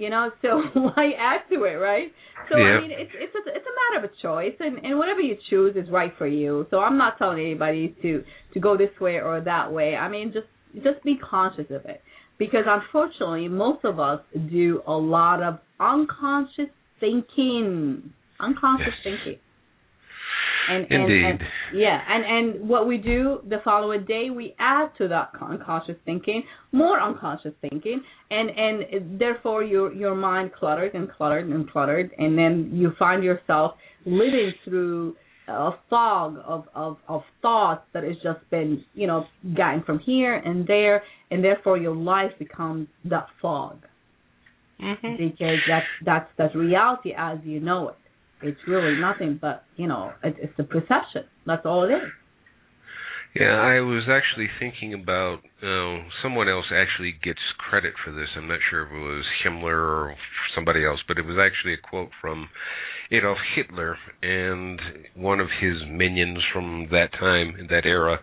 [0.00, 2.08] you know so why add to it right
[2.50, 2.64] so yeah.
[2.64, 5.36] i mean it's it's a it's a matter of a choice and and whatever you
[5.50, 9.20] choose is right for you so i'm not telling anybody to to go this way
[9.20, 10.46] or that way i mean just
[10.82, 12.00] just be conscious of it
[12.38, 16.70] because unfortunately most of us do a lot of unconscious
[17.00, 19.16] thinking unconscious yes.
[19.24, 19.40] thinking
[20.70, 21.24] and, Indeed.
[21.24, 25.30] And, and, yeah, and and what we do the following day, we add to that
[25.40, 26.42] unconscious thinking
[26.72, 32.38] more unconscious thinking, and and therefore your your mind cluttered and cluttered and cluttered, and
[32.38, 33.72] then you find yourself
[34.04, 35.16] living through
[35.48, 39.24] a fog of of of thoughts that has just been you know
[39.56, 43.78] gotten from here and there, and therefore your life becomes that fog.
[44.82, 45.16] Mm-hmm.
[45.18, 47.96] Because that's that's that's reality as you know it.
[48.42, 51.24] It's really nothing but you know it, it's a perception.
[51.46, 52.08] That's all it is.
[53.34, 58.26] Yeah i was actually thinking about uh, someone else actually gets credit for this.
[58.36, 60.16] I'm not sure if it was himmler or
[60.54, 62.48] somebody else but it was actually a quote from
[63.12, 64.80] adolf hitler and
[65.14, 68.18] one of his minions from that time that era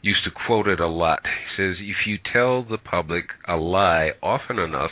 [0.00, 1.20] used to quote it a lot.
[1.24, 4.90] He says if you tell the public a lie often enough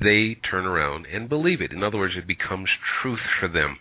[0.00, 1.72] they turn around and believe it.
[1.72, 2.68] In other words, it becomes
[3.00, 3.78] truth for them.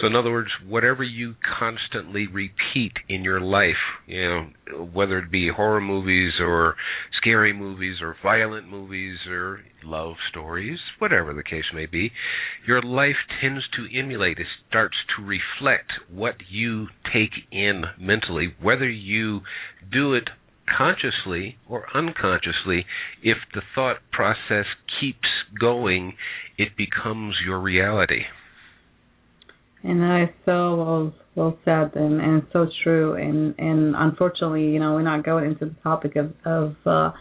[0.00, 3.74] So, in other words, whatever you constantly repeat in your life,
[4.06, 6.76] you know, whether it be horror movies or
[7.20, 12.10] scary movies or violent movies or love stories, whatever the case may be,
[12.66, 14.38] your life tends to emulate.
[14.38, 19.40] It starts to reflect what you take in mentally, whether you
[19.92, 20.28] do it
[20.76, 22.86] consciously or unconsciously,
[23.22, 24.66] if the thought process
[25.00, 26.14] keeps going,
[26.58, 28.22] it becomes your reality.
[29.82, 34.78] And that is so well well said and, and so true and and unfortunately, you
[34.78, 37.12] know, we're not going into the topic of of uh,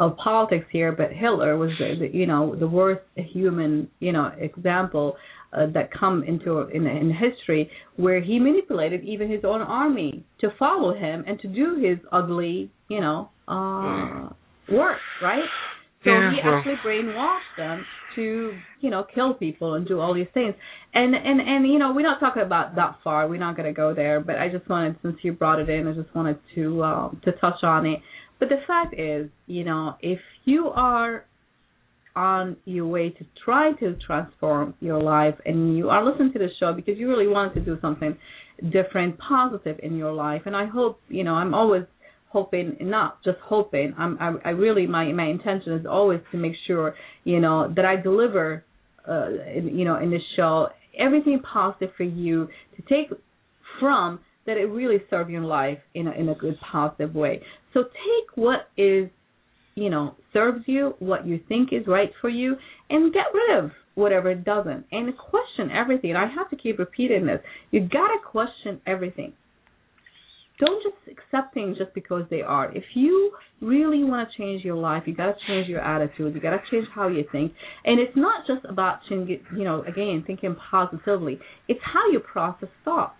[0.00, 4.32] of politics here, but Hitler was the, the you know the worst human you know
[4.38, 5.16] example
[5.52, 10.48] uh, that come into in, in history where he manipulated even his own army to
[10.58, 14.30] follow him and to do his ugly you know uh
[14.74, 15.44] work right?
[16.02, 16.54] So yeah, he well.
[16.56, 17.84] actually brainwashed them
[18.16, 20.54] to you know kill people and do all these things.
[20.94, 23.28] And and and you know we're not talking about that far.
[23.28, 25.86] We're not going to go there but i just wanted since you brought it in
[25.86, 28.00] i just wanted to um to touch on it
[28.40, 31.24] but the fact is you know if you are
[32.16, 36.48] on your way to try to transform your life and you are listening to the
[36.58, 38.16] show because you really want to do something
[38.72, 41.84] different positive in your life and i hope you know i'm always
[42.30, 46.54] hoping not just hoping i'm i, I really my my intention is always to make
[46.66, 48.64] sure you know that i deliver
[49.08, 50.68] uh in, you know in this show
[50.98, 53.16] everything positive for you to take
[53.78, 54.20] from
[54.50, 57.40] that it really serve your life in a in a good positive way
[57.72, 59.08] so take what is
[59.76, 62.56] you know serves you what you think is right for you
[62.90, 67.38] and get rid of whatever doesn't and question everything i have to keep repeating this
[67.70, 69.32] you got to question everything
[70.58, 72.70] don't just accept things just because they are.
[72.76, 73.32] If you
[73.62, 76.34] really want to change your life, you got to change your attitude.
[76.34, 77.54] You got to change how you think.
[77.86, 81.38] And it's not just about changing, you know, again, thinking positively.
[81.66, 83.14] It's how you process thoughts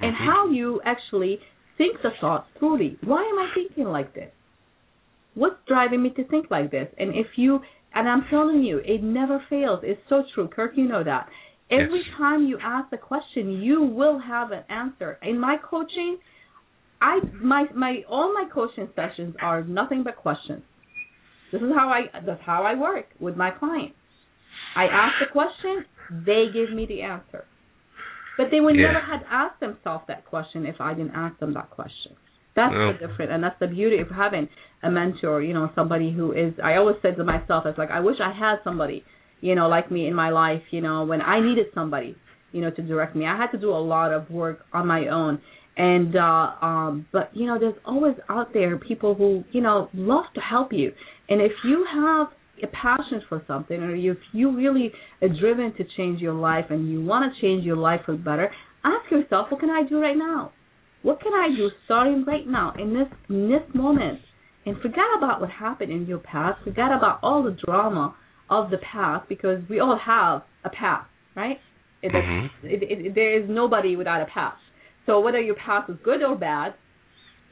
[0.00, 0.26] and Mhm.
[0.26, 1.40] how you actually
[1.76, 2.98] think the thoughts truly.
[3.04, 4.32] Why am I thinking like this?
[5.34, 6.92] What's driving me to think like this?
[6.98, 7.60] And if you,
[7.94, 9.80] and I'm telling you, it never fails.
[9.82, 10.48] It's so true.
[10.48, 11.28] Kirk, you know that.
[11.70, 12.16] Every Yes.
[12.16, 15.18] time you ask a question, you will have an answer.
[15.22, 16.18] In my coaching,
[17.00, 20.62] I my my all my coaching sessions are nothing but questions.
[21.52, 23.96] This is how I that's how I work with my clients.
[24.76, 25.84] I ask the question,
[26.26, 27.44] they give me the answer.
[28.36, 28.92] But they would Yeah.
[28.92, 32.12] never had asked themselves that question if I didn't ask them that question.
[32.54, 34.48] That's Well- the difference, and that's the beauty of having
[34.82, 35.40] a mentor.
[35.42, 36.52] You know, somebody who is.
[36.60, 39.04] I always said to myself, "It's like I wish I had somebody,
[39.40, 40.62] you know, like me in my life.
[40.72, 42.16] You know, when I needed somebody,
[42.52, 43.26] you know, to direct me.
[43.26, 45.40] I had to do a lot of work on my own,
[45.76, 50.26] And uh um but you know, there's always out there people who, you know, love
[50.34, 50.92] to help you.
[51.28, 52.28] And if you have
[52.62, 54.92] a passion for something or if you really
[55.22, 58.50] are driven to change your life and you want to change your life for better,
[58.84, 60.52] ask yourself, what can I do right now?
[61.02, 64.20] What can I do starting right now in this in this moment?
[64.66, 66.62] And forget about what happened in your past.
[66.62, 68.14] Forget about all the drama
[68.50, 71.58] of the past because we all have a past, right?
[72.02, 72.50] Mhm.
[72.62, 74.60] it, it, it, there is nobody without a past.
[75.06, 76.74] So whether your past is good or bad,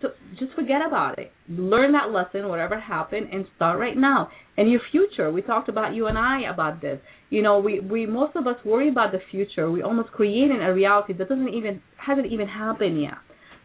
[0.00, 1.32] so just forget about it.
[1.48, 4.28] Learn that lesson, whatever happened, and start right now.
[4.56, 7.00] And your future, we talked about you and I about this.
[7.30, 9.70] You know, we we most of us worry about the future.
[9.70, 13.18] We almost creating a reality that doesn't even hasn't even happened yet.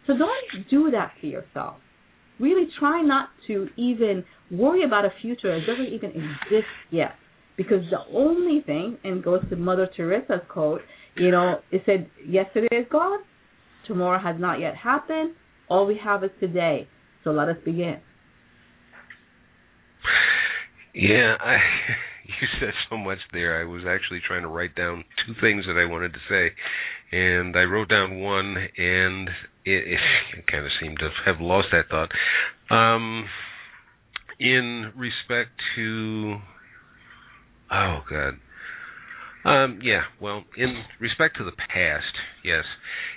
[0.08, 1.78] So don't do that to yourself.
[2.40, 7.14] Really try not to even worry about a future that doesn't even exist yet.
[7.56, 10.82] Because the only thing, and goes to Mother Teresa's quote,
[11.16, 13.20] you know, it said, yesterday is gone,
[13.88, 15.36] tomorrow has not yet happened,
[15.70, 16.88] all we have is today.
[17.24, 18.00] So let us begin.
[20.94, 21.58] Yeah, I
[22.26, 23.60] you said so much there.
[23.60, 26.52] I was actually trying to write down two things that I wanted to say,
[27.12, 29.30] and I wrote down one, and
[29.66, 30.00] it, it,
[30.52, 32.12] kind of seemed to have lost that thought.
[32.74, 33.26] Um,
[34.40, 36.36] in respect to,
[37.72, 38.34] oh god,
[39.46, 42.14] um, yeah, well, in respect to the past,
[42.46, 42.64] yes.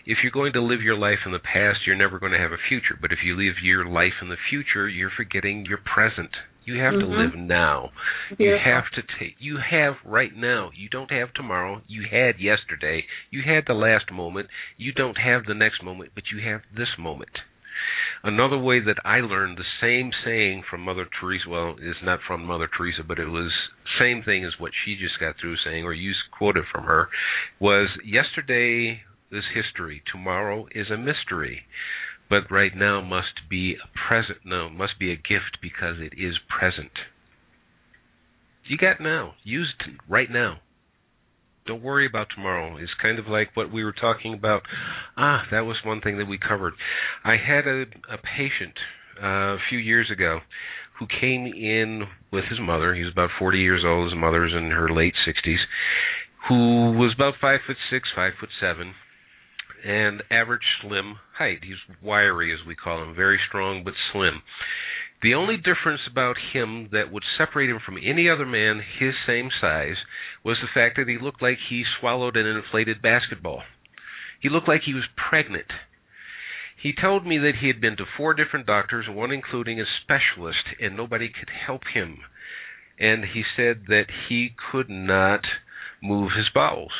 [0.07, 2.53] If you're going to live your life in the past, you're never going to have
[2.53, 2.97] a future.
[3.01, 6.31] But if you live your life in the future, you're forgetting your present.
[6.65, 7.17] You have to Mhm.
[7.17, 7.93] live now.
[8.39, 9.37] You have to take.
[9.41, 10.71] You have right now.
[10.75, 11.83] You don't have tomorrow.
[11.89, 13.07] You had yesterday.
[13.31, 14.49] You had the last moment.
[14.77, 17.43] You don't have the next moment, but you have this moment.
[18.23, 22.45] Another way that I learned the same saying from Mother Teresa, well, it's not from
[22.45, 23.53] Mother Teresa, but it was
[23.99, 27.09] same thing as what she just got through saying, or you quoted from her,
[27.61, 31.63] was yesterday is history, tomorrow is a mystery,
[32.29, 34.39] but right now must be a present.
[34.45, 36.93] No, must be a gift because it is present.
[38.69, 39.35] You got now.
[39.45, 40.59] Use it right now.
[41.67, 42.77] Don't worry about tomorrow.
[42.77, 44.63] It's kind of like what we were talking about.
[45.17, 46.75] Ah, that was one thing that we covered.
[47.25, 48.75] I had a, a patient
[49.23, 50.41] uh, a few years ago
[50.99, 52.95] who came in with his mother.
[52.95, 54.11] He was about 40 years old.
[54.11, 55.59] His mother's in her late 60s.
[56.49, 58.95] Who was about five foot six, five foot seven,
[59.85, 61.59] and average slim height.
[61.63, 64.43] He's wiry, as we call him, very strong but slim.
[65.23, 69.49] The only difference about him that would separate him from any other man his same
[69.61, 69.97] size
[70.45, 73.63] was the fact that he looked like he swallowed an inflated basketball.
[74.41, 75.73] He looked like he was pregnant.
[76.81, 80.77] He told me that he had been to four different doctors, one including a specialist,
[80.81, 82.19] and nobody could help him.
[82.99, 85.41] And he said that he could not
[86.03, 86.93] move his bowels.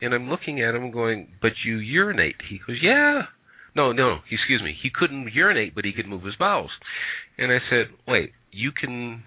[0.00, 2.36] And I'm looking at him going, But you urinate.
[2.48, 3.22] He goes, Yeah.
[3.74, 4.74] No, no, excuse me.
[4.82, 6.70] He couldn't urinate, but he could move his bowels.
[7.38, 9.22] And I said, Wait, you can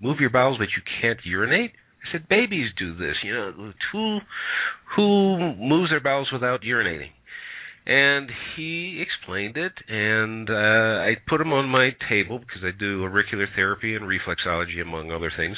[0.00, 1.72] move your bowels, but you can't urinate?
[2.02, 3.16] I said, Babies do this.
[3.22, 4.18] You know, who
[4.96, 7.10] who moves their bowels without urinating?
[7.86, 10.52] And he explained it, and uh,
[11.02, 15.32] I put him on my table because I do auricular therapy and reflexology, among other
[15.34, 15.56] things.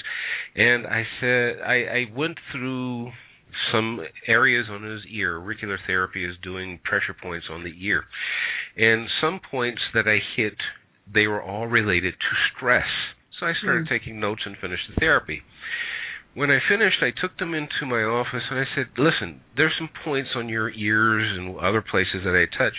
[0.54, 3.10] And I said, I, I went through
[3.72, 5.38] some areas on his ear.
[5.38, 8.04] Auricular therapy is doing pressure points on the ear.
[8.76, 10.56] And some points that I hit,
[11.12, 12.88] they were all related to stress.
[13.38, 13.94] So I started hmm.
[13.94, 15.42] taking notes and finished the therapy.
[16.34, 19.90] When I finished, I took them into my office and I said, "Listen, there's some
[20.02, 22.72] points on your ears and other places that I touch.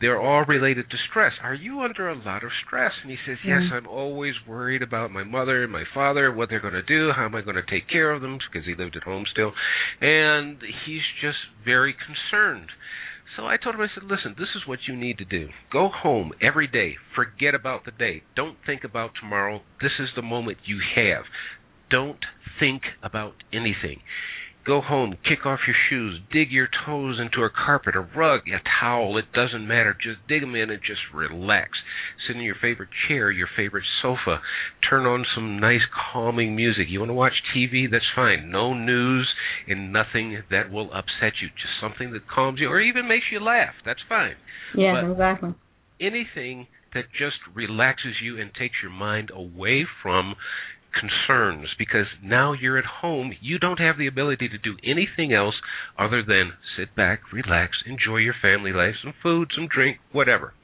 [0.00, 1.32] They're all related to stress.
[1.42, 3.74] Are you under a lot of stress?" And he says, "Yes, mm-hmm.
[3.74, 7.24] I'm always worried about my mother and my father, what they're going to do, how
[7.24, 9.52] am I going to take care of them because he lived at home still."
[10.00, 12.70] And he's just very concerned.
[13.36, 15.48] So I told him, I said, listen, this is what you need to do.
[15.70, 16.96] Go home every day.
[17.14, 18.22] Forget about the day.
[18.34, 19.60] Don't think about tomorrow.
[19.82, 21.24] This is the moment you have.
[21.90, 22.24] Don't
[22.58, 24.00] think about anything.
[24.66, 28.58] Go home, kick off your shoes, dig your toes into a carpet, a rug, a
[28.80, 29.94] towel, it doesn't matter.
[29.94, 31.70] Just dig them in and just relax.
[32.26, 34.40] Sit in your favorite chair, your favorite sofa.
[34.90, 36.86] Turn on some nice calming music.
[36.88, 37.88] You want to watch TV?
[37.88, 38.50] That's fine.
[38.50, 39.32] No news
[39.68, 41.48] and nothing that will upset you.
[41.48, 43.74] Just something that calms you or even makes you laugh.
[43.84, 44.34] That's fine.
[44.74, 45.54] Yeah, But- exactly.
[46.00, 50.34] Anything that just relaxes you and takes your mind away from
[50.98, 55.54] concerns because now you're at home, you don't have the ability to do anything else
[55.98, 60.54] other than sit back, relax, enjoy your family life, some food, some drink, whatever.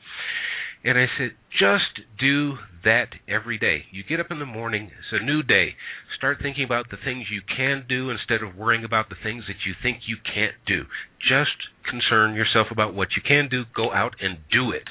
[0.85, 2.55] And I said, just do
[2.85, 3.85] that every day.
[3.93, 5.77] You get up in the morning, it's a new day.
[6.17, 9.63] Start thinking about the things you can do instead of worrying about the things that
[9.65, 10.83] you think you can't do.
[11.21, 13.63] Just concern yourself about what you can do.
[13.75, 14.89] Go out and do it.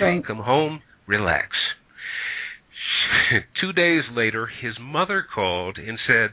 [0.00, 0.26] Right.
[0.26, 1.48] Come home, relax.
[3.60, 6.30] Two days later, his mother called and said,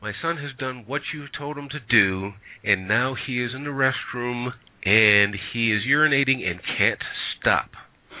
[0.00, 2.32] My son has done what you told him to do,
[2.64, 4.52] and now he is in the restroom
[4.84, 7.02] and he is urinating and can't
[7.40, 7.70] stop.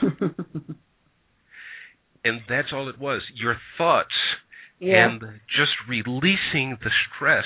[2.24, 3.22] and that's all it was.
[3.34, 4.14] Your thoughts
[4.78, 5.08] yeah.
[5.08, 7.44] and just releasing the stress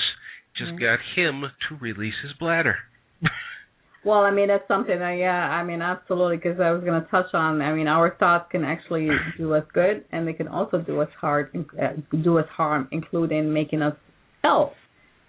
[0.55, 0.79] just Mhm.
[0.79, 2.79] got him to release his bladder.
[4.07, 5.27] Well, I mean, that's something that, yeah,
[5.59, 8.63] I mean, absolutely, because I was going to touch on, I mean, our thoughts can
[8.63, 11.87] actually do us good, and they can also do us hard, uh,
[12.23, 13.95] do us harm, including making us
[14.45, 14.71] ill.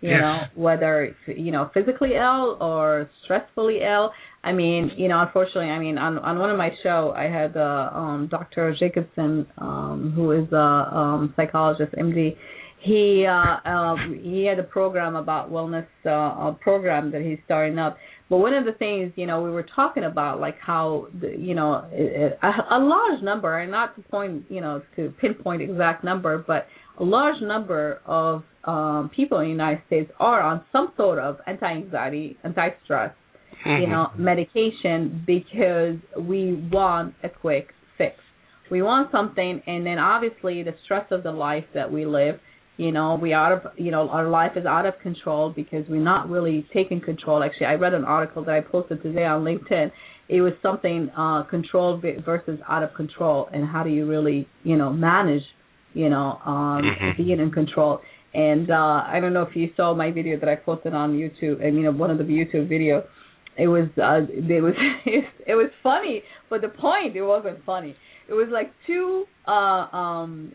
[0.01, 0.21] You Yes.
[0.21, 4.13] know, whether you know, physically ill or stressfully ill.
[4.45, 7.57] I mean, you know, unfortunately, I mean, on on one of my show, I had
[7.57, 8.77] uh, um, Dr.
[8.79, 12.37] Jacobson, um, who is a um, psychologist, MD.
[12.81, 17.81] He uh, uh, he had a program about wellness uh, a program that he's starting
[17.81, 17.97] up.
[18.31, 21.55] But one of the things, you know, we were talking about like how, the, you
[21.55, 26.45] know, a, a large number, and not to point, you know, to pinpoint exact number,
[26.47, 26.67] but
[26.99, 31.39] a large number of um, people in the United States are on some sort of
[31.47, 33.15] anti-anxiety, anti-stress,
[33.65, 38.15] you know, medication because we want a quick fix.
[38.71, 42.39] We want something, and then obviously the stress of the life that we live,
[42.79, 46.01] you know, we out of, you know, our life is out of control because we're
[46.01, 47.43] not really taking control.
[47.43, 49.91] Actually, I read an article that I posted today on LinkedIn.
[50.29, 54.77] It was something uh, control versus out of control, and how do you really, you
[54.77, 55.43] know, manage,
[55.93, 57.17] you know, um, Mhm.
[57.17, 58.01] being in control.
[58.33, 61.61] And uh, I don't know if you saw my video that I posted on YouTube,
[61.65, 63.05] and you know, one of the YouTube videos
[63.59, 64.75] it was uh it was
[65.47, 67.93] it was funny but the point it wasn't funny
[68.29, 69.51] it was like two uh
[69.97, 70.53] um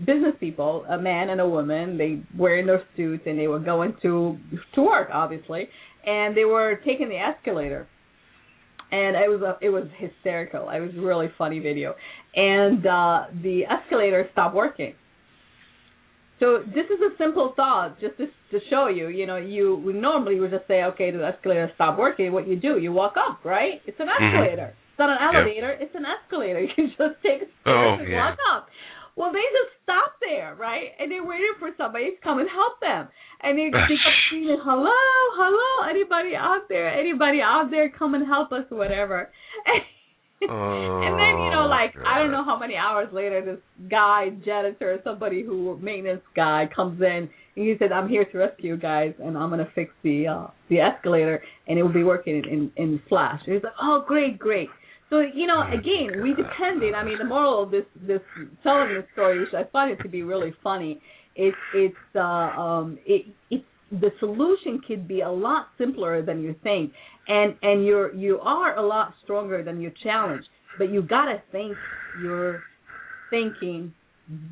[0.00, 3.58] business people a man and a woman they were in their suits and they were
[3.58, 4.36] going to
[4.74, 5.68] to work obviously
[6.06, 7.86] and they were taking the escalator
[8.92, 11.94] and it was a, it was hysterical it was a really funny video
[12.36, 14.94] and uh the escalator stopped working
[16.40, 19.06] so this is a simple thought, just to, to show you.
[19.08, 22.32] You know, you we normally would just say, okay, the escalator stopped working.
[22.32, 23.80] What you do, you walk up, right?
[23.86, 24.34] It's an Mhm.
[24.34, 24.74] escalator.
[24.94, 25.74] It's not an elevator.
[25.74, 26.60] It's an escalator.
[26.64, 28.30] You can just take a stairs Oh, and yeah.
[28.30, 28.70] walk up.
[29.18, 30.94] Well, they just stopped there, right?
[30.98, 33.10] And they're waiting for somebody to come and help them.
[33.42, 34.94] And they, they kept screaming, hello,
[35.34, 36.94] hello, anybody out there?
[36.94, 37.90] Anybody out there?
[37.90, 39.30] Come and help us, whatever.
[40.40, 44.28] and then you know Oh, like i don't know how many hours later this guy
[44.44, 48.76] janitor somebody who maintenance guy comes in and he said i'm here to rescue you
[48.76, 52.36] guys and i'm going to fix the uh the escalator and it will be working
[52.36, 54.68] in in, in flash and he's like oh great great
[55.10, 58.20] so you know again we depended i mean the moral of this this
[58.62, 61.00] telling this story which i find it to be really funny
[61.36, 63.64] it's it's uh um it it's
[64.00, 66.92] the solution could be a lot simpler than you think.
[67.28, 70.44] And and you're you are a lot stronger than your challenge.
[70.78, 71.76] But you got to think
[72.22, 72.62] you're
[73.30, 73.94] thinking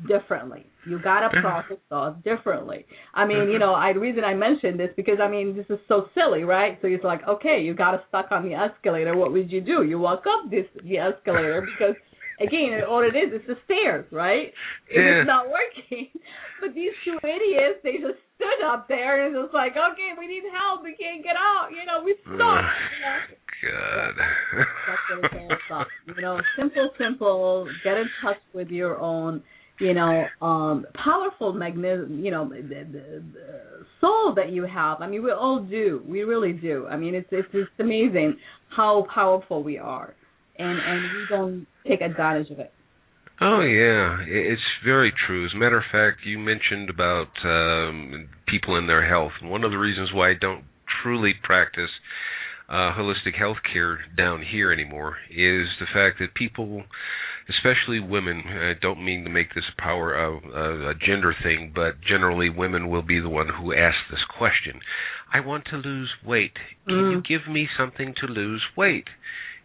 [0.07, 0.65] differently.
[0.85, 2.85] You got to process thoughts differently.
[3.13, 5.79] I mean you know i the reason i mentioned this because i mean this is
[5.87, 6.77] so silly right?
[6.81, 9.15] So it's like okay you got stuck on the escalator.
[9.17, 9.83] What would you do?
[9.83, 11.95] You walk up this the escalator because
[12.39, 14.53] again all it is is the stairs right?
[14.89, 15.21] If Yeah.
[15.21, 16.09] it's not working.
[16.61, 20.27] But these two idiots they just stood up there and it was like okay we
[20.27, 20.83] need help.
[20.83, 21.69] We can't get out.
[21.71, 23.17] You know we stuck you know?
[23.63, 24.13] God.
[24.87, 25.87] That's what it's all about.
[26.15, 27.67] You know, simple, simple.
[27.83, 29.41] Get in touch with your own,
[29.83, 32.09] you know, um, powerful magnet.
[32.09, 35.01] You know, the, the, the soul that you have.
[35.01, 36.01] I mean, we all do.
[36.07, 36.87] We really do.
[36.89, 38.37] I mean, it's it's just amazing
[38.75, 40.15] how powerful we are,
[40.57, 42.71] and and we don't take advantage of it.
[43.41, 45.45] Oh yeah, it's very true.
[45.45, 49.71] As a matter of fact, you mentioned about um, people and their health, one of
[49.71, 50.63] the reasons why I don't
[51.01, 51.89] truly practice
[52.69, 56.83] uh, holistic health care down here anymore is the fact that people,
[57.49, 61.71] especially women, I don't mean to make this a power of uh, a gender thing,
[61.75, 64.79] but generally women will be the one who asks this question.
[65.33, 66.53] I want to lose weight.
[66.87, 67.11] Can Mm.
[67.11, 69.07] you give me something to lose weight?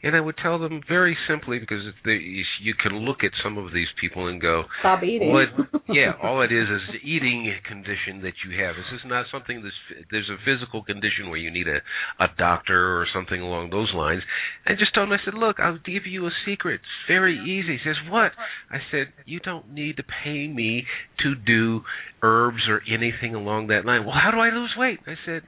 [0.02, 2.22] And I would tell them very simply because if they,
[2.62, 5.34] you can look at some of these people and go, Stop eating.
[5.34, 8.76] it, yeah, all it is is the eating condition that you have.
[8.76, 11.78] This is not something that's there's a physical condition where you need a
[12.22, 14.22] a doctor or something along those lines.
[14.66, 16.76] I just told him, I said, look, I'll give you a secret.
[16.76, 17.78] It's very easy.
[17.78, 18.32] He says, what?
[18.70, 20.84] I said, you don't need to pay me
[21.24, 21.82] to do
[22.22, 24.04] herbs or anything along that line.
[24.04, 25.00] Well, how do I lose weight?
[25.06, 25.42] I said,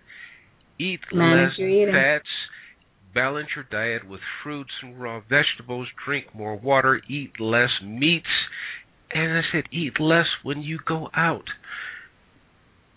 [0.78, 2.28] eat Manage less fats,
[3.14, 8.26] balance your diet with fruits and raw vegetables, drink more water, eat less meats.
[9.12, 11.46] And I said, eat less when you go out.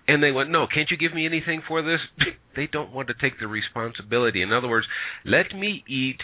[0.08, 2.00] And they went, no, can't you give me anything for this?
[2.56, 4.42] they don't want to take the responsibility.
[4.42, 4.88] In other words,
[5.26, 6.20] let me eat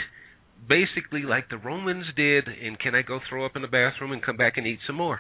[0.67, 4.21] basically like the Romans did, and can I go throw up in the bathroom and
[4.21, 5.19] come back and eat some more?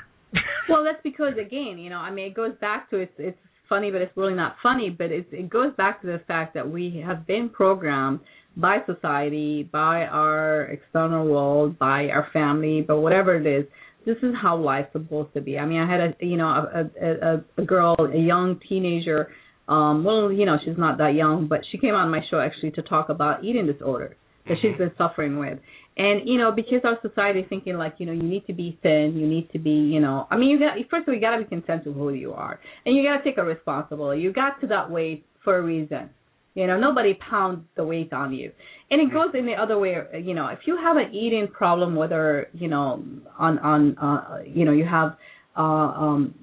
[0.69, 3.37] well, that's because again, you know, I mean, it goes back to it's it's
[3.69, 4.89] funny, but it's really not funny.
[4.89, 8.19] But it's, it goes back to the fact that we have been programmed
[8.57, 13.65] by society, by our external world, by our family, but whatever it is.
[14.05, 15.59] This is how life's supposed to be.
[15.59, 19.31] I mean, I had a you know a a, a girl, a young teenager.
[19.67, 22.71] Um, well, you know, she's not that young, but she came on my show actually
[22.71, 24.15] to talk about eating disorders
[24.47, 25.59] that she's been suffering with.
[25.99, 28.79] And you know, because our society is thinking like, you know, you need to be
[28.81, 31.19] thin, you need to be, you know, I mean, you got first of all, you
[31.19, 34.21] got to be content with who you are, and you got to take a responsibility.
[34.21, 36.09] You got to that weight for a reason.
[36.55, 38.53] You know, nobody pounds the weight on you.
[38.89, 39.97] And it goes in the other way.
[40.23, 43.03] You know, if you have an eating problem, whether you know
[43.37, 45.17] on on uh, you know you have
[45.57, 46.33] uh, um,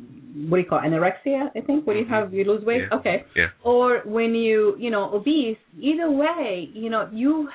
[0.50, 1.48] what do you call it, anorexia?
[1.56, 2.12] I think when you mm-hmm.
[2.12, 2.82] have you lose weight.
[2.90, 2.98] Yeah.
[2.98, 3.24] Okay.
[3.34, 3.46] Yeah.
[3.64, 5.56] Or when you you know obese.
[5.80, 7.48] Either way, you know you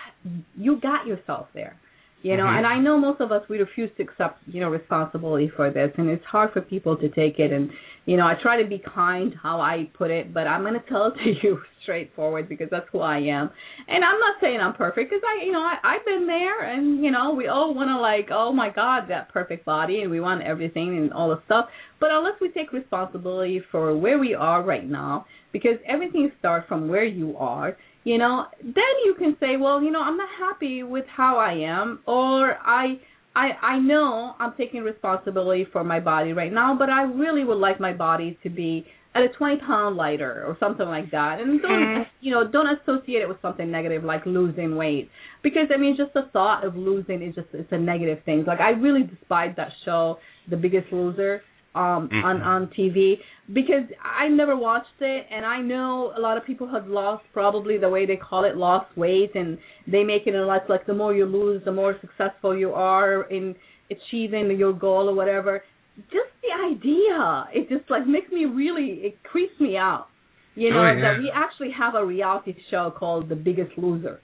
[0.57, 1.77] you got yourself there.
[2.23, 2.57] You know, mm-hmm.
[2.57, 5.91] and I know most of us we refuse to accept you know responsibility for this,
[5.97, 7.51] and it's hard for people to take it.
[7.51, 7.71] And
[8.05, 10.87] you know, I try to be kind how I put it, but I'm going to
[10.87, 13.49] tell it to you straightforward because that's who I am.
[13.87, 17.03] And I'm not saying I'm perfect because I, you know, I, I've been there, and
[17.03, 20.19] you know, we all want to like, oh my God, that perfect body, and we
[20.19, 21.65] want everything and all the stuff.
[21.99, 26.87] But unless we take responsibility for where we are right now, because everything starts from
[26.87, 30.83] where you are you know, then you can say, well, you know, I'm not happy
[30.83, 32.99] with how I am, or I.
[33.33, 37.59] I I know I'm taking responsibility for my body right now, but I really would
[37.59, 41.39] like my body to be at a 20 pound lighter or something like that.
[41.39, 42.01] And don't mm-hmm.
[42.21, 45.09] you know don't associate it with something negative like losing weight
[45.43, 48.45] because I mean just the thought of losing is just it's a negative thing.
[48.45, 50.17] Like I really despise that show,
[50.49, 51.41] The Biggest Loser
[51.73, 52.25] um mm-hmm.
[52.25, 53.15] on on TV
[53.53, 57.77] because I never watched it and I know a lot of people have lost probably
[57.77, 59.57] the way they call it lost weight and
[59.87, 63.23] they make it in life like the more you lose the more successful you are
[63.23, 63.55] in
[63.89, 65.63] achieving your goal or whatever.
[66.11, 70.07] Just the idea it just like makes me really it creeps me out.
[70.55, 71.01] You oh, know oh, yeah.
[71.01, 74.19] that we actually have a reality show called The Biggest Loser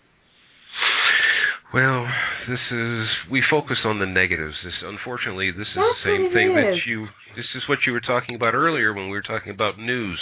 [1.74, 2.08] well,
[2.48, 4.56] this is we focus on the negatives.
[4.64, 6.56] This unfortunately this is That's the same thing is.
[6.56, 9.78] that you this is what you were talking about earlier when we were talking about
[9.78, 10.20] news.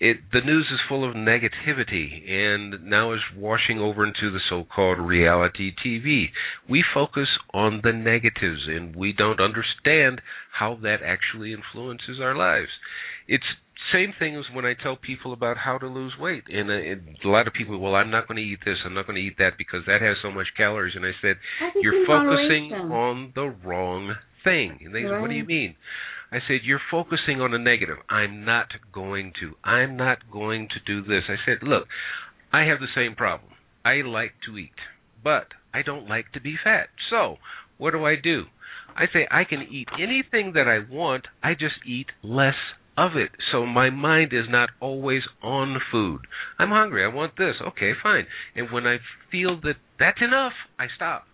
[0.00, 4.98] It the news is full of negativity and now is washing over into the so-called
[4.98, 6.26] reality TV.
[6.68, 10.22] We focus on the negatives and we don't understand
[10.58, 12.70] how that actually influences our lives.
[13.28, 13.44] It's
[13.92, 17.16] same thing as when I tell people about how to lose weight, and, uh, and
[17.24, 19.22] a lot of people, well, I'm not going to eat this, I'm not going to
[19.22, 21.36] eat that because that has so much calories, and I said,
[21.80, 22.92] you're focusing moderation.
[22.92, 24.14] on the wrong
[24.44, 24.78] thing.
[24.84, 25.76] And they said, what do you mean?
[26.30, 27.98] I said, you're focusing on a negative.
[28.08, 29.52] I'm not going to.
[29.68, 31.24] I'm not going to do this.
[31.28, 31.86] I said, look,
[32.52, 33.52] I have the same problem.
[33.84, 34.70] I like to eat,
[35.22, 36.88] but I don't like to be fat.
[37.10, 37.36] So,
[37.78, 38.44] what do I do?
[38.96, 41.26] I say I can eat anything that I want.
[41.42, 42.54] I just eat less
[42.96, 43.30] of it.
[43.50, 46.20] So my mind is not always on food.
[46.58, 47.04] I'm hungry.
[47.04, 47.54] I want this.
[47.68, 48.26] Okay, fine.
[48.54, 48.98] And when I
[49.30, 51.24] feel that that's enough, I stop.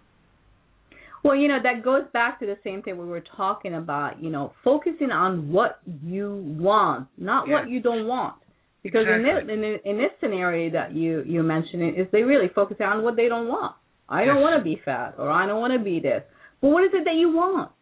[1.25, 4.31] Well, you know, that goes back to the same thing we were talking about, you
[4.31, 7.55] know, focusing on what you want, not yeah.
[7.55, 8.37] what you don't want.
[8.83, 9.53] Because exactly.
[9.53, 13.03] in this in, in this scenario that you you mentioned is they really focus on
[13.03, 13.75] what they don't want.
[14.09, 14.43] I don't yes.
[14.43, 16.23] want to be fat or I don't want to be this.
[16.61, 17.73] But what is it that you want?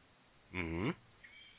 [0.56, 0.94] Mhm.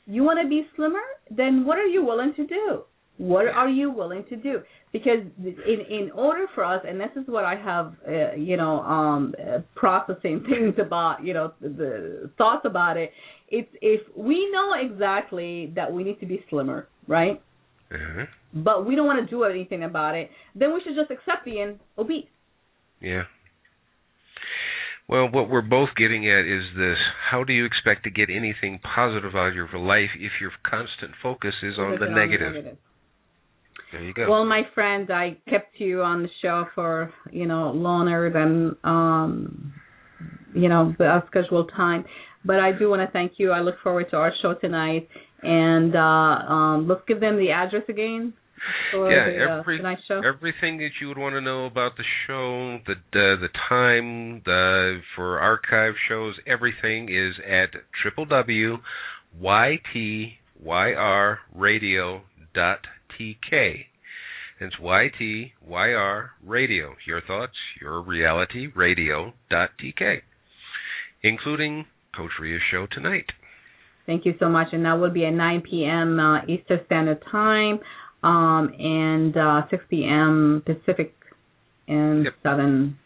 [0.08, 1.04] You want to be slimmer?
[1.30, 2.82] Then what are you willing to do?
[3.18, 4.62] What are you willing to do?
[4.92, 8.80] Because in in order for us, and this is what I have, uh, you know,
[8.80, 13.12] um, uh, processing things about, you know, the, the thoughts about it.
[13.48, 17.42] It's if we know exactly that we need to be slimmer, right?
[17.92, 18.24] Uh-huh.
[18.54, 20.30] But we don't want to do anything about it.
[20.54, 22.26] Then we should just accept being obese.
[23.00, 23.24] Yeah.
[25.08, 26.98] Well, what we're both getting at is this
[27.30, 31.12] how do you expect to get anything positive out of your life if your constant
[31.22, 32.52] focus is on the on negative?
[32.52, 32.78] negative?
[33.90, 34.30] There you go.
[34.30, 39.72] Well, my friend, I kept you on the show for you know longer than um
[40.54, 42.04] you know the scheduled time,
[42.44, 43.50] but I do want to thank you.
[43.52, 45.08] I look forward to our show tonight,
[45.42, 45.98] and uh
[46.52, 48.34] um let's give them the address again.
[48.94, 50.20] Yeah, the, uh, every, show.
[50.26, 55.00] everything that you would want to know about the show, the the, the time, the
[55.14, 57.70] for archive shows, everything is at
[63.18, 63.84] tk.
[64.60, 66.94] It's YTYR Radio.
[67.06, 70.22] Your thoughts, your reality radio.tk,
[71.22, 71.86] including
[72.16, 73.26] Coach Rhea's show tonight.
[74.08, 74.68] Thank you so much.
[74.72, 76.18] And that will be at 9 p.m.
[76.18, 77.78] Uh, Eastern Standard Time
[78.22, 80.62] um, and uh, 6 p.m.
[80.66, 81.14] Pacific
[81.86, 82.34] and Yep.
[82.42, 82.98] 7.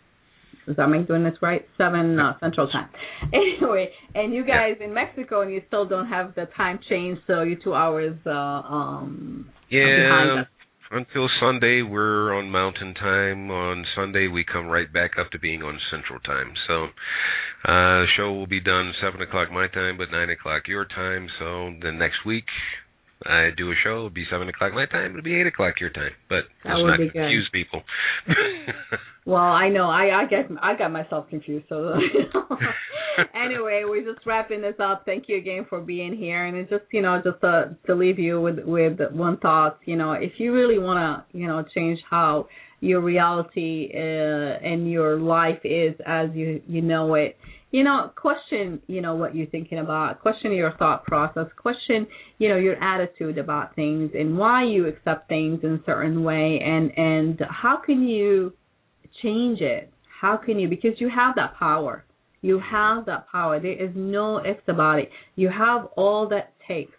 [0.68, 1.66] Is that me doing this right?
[1.76, 2.88] 7 uh, Central Time.
[3.32, 7.42] Anyway, and you guys in Mexico and you still don't have the time change, so
[7.42, 10.46] you're two hours uh, um, behind Yeah, us.
[10.90, 13.50] until Sunday we're on Mountain Time.
[13.50, 16.52] On Sunday we come right back up to being on Central Time.
[16.68, 16.84] So
[17.64, 21.28] uh the show will be done seven o'clock my time, but nine o'clock your time.
[21.38, 22.44] So the next week
[23.26, 25.90] I do a show, it'll be seven o'clock my time, it'll be eight o'clock your
[25.90, 26.12] time.
[26.28, 27.12] But That let's not be good.
[27.14, 27.82] confuse people.
[29.24, 29.88] Well, I know.
[29.88, 31.66] I I get I got myself confused.
[31.68, 31.94] So
[33.34, 35.04] anyway, we're just wrapping this up.
[35.06, 38.18] Thank you again for being here, and it's just you know just to to leave
[38.18, 39.78] you with with one thought.
[39.84, 40.98] You know, if you really want
[41.32, 42.48] to you know change how
[42.80, 47.36] your reality uh, and your life is as you you know it.
[47.72, 50.20] You know, question, you know, what you're thinking about.
[50.20, 51.46] Question your thought process.
[51.56, 52.06] Question,
[52.38, 56.60] you know, your attitude about things and why you accept things in a certain way
[56.62, 58.52] and and how can you
[59.22, 59.90] change it?
[60.20, 60.68] How can you?
[60.68, 62.04] Because you have that power.
[62.42, 63.58] You have that power.
[63.58, 65.08] There is no ifs about it.
[65.36, 66.92] You have all that takes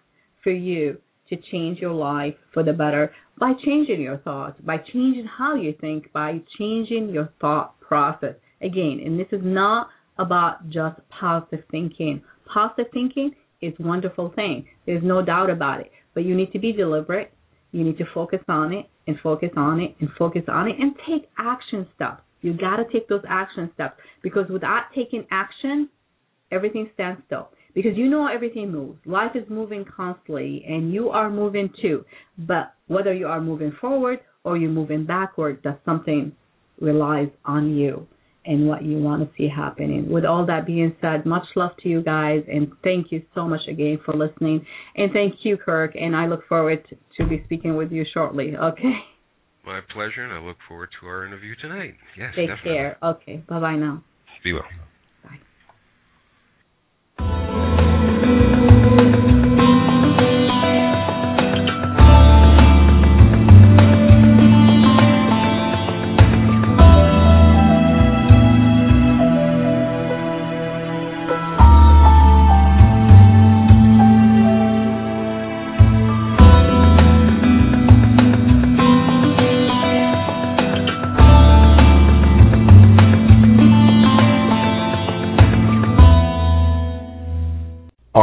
[0.43, 0.97] for you
[1.29, 5.75] to change your life for the better by changing your thoughts, by changing how you
[5.79, 8.35] think, by changing your thought process.
[8.61, 12.21] Again, and this is not about just positive thinking.
[12.51, 13.31] Positive thinking
[13.61, 14.65] is a wonderful thing.
[14.85, 15.91] There's no doubt about it.
[16.13, 17.33] But you need to be deliberate.
[17.71, 20.93] You need to focus on it and focus on it and focus on it and
[21.07, 22.21] take action steps.
[22.41, 25.89] You got to take those action steps because without taking action,
[26.51, 27.49] everything stands still.
[27.73, 28.99] Because you know everything moves.
[29.05, 32.05] Life is moving constantly and you are moving too.
[32.37, 36.33] But whether you are moving forward or you're moving backward, that's something
[36.79, 38.05] relies on you
[38.45, 40.09] and what you want to see happening.
[40.09, 43.61] With all that being said, much love to you guys and thank you so much
[43.69, 44.65] again for listening.
[44.95, 46.85] And thank you, Kirk, and I look forward
[47.17, 48.55] to be speaking with you shortly.
[48.55, 48.93] Okay.
[49.65, 51.93] My pleasure, and I look forward to our interview tonight.
[52.17, 52.73] Yes, Take definitely.
[52.73, 52.97] care.
[53.01, 53.37] Okay.
[53.47, 54.03] Bye bye now.
[54.43, 54.63] Be well.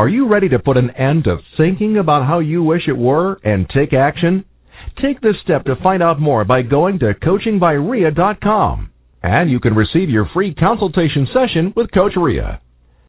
[0.01, 3.39] Are you ready to put an end to thinking about how you wish it were
[3.45, 4.47] and take action?
[5.03, 8.91] Take this step to find out more by going to coachingbyrhea.com.
[9.23, 12.63] And you can receive your free consultation session with Coach Rhea.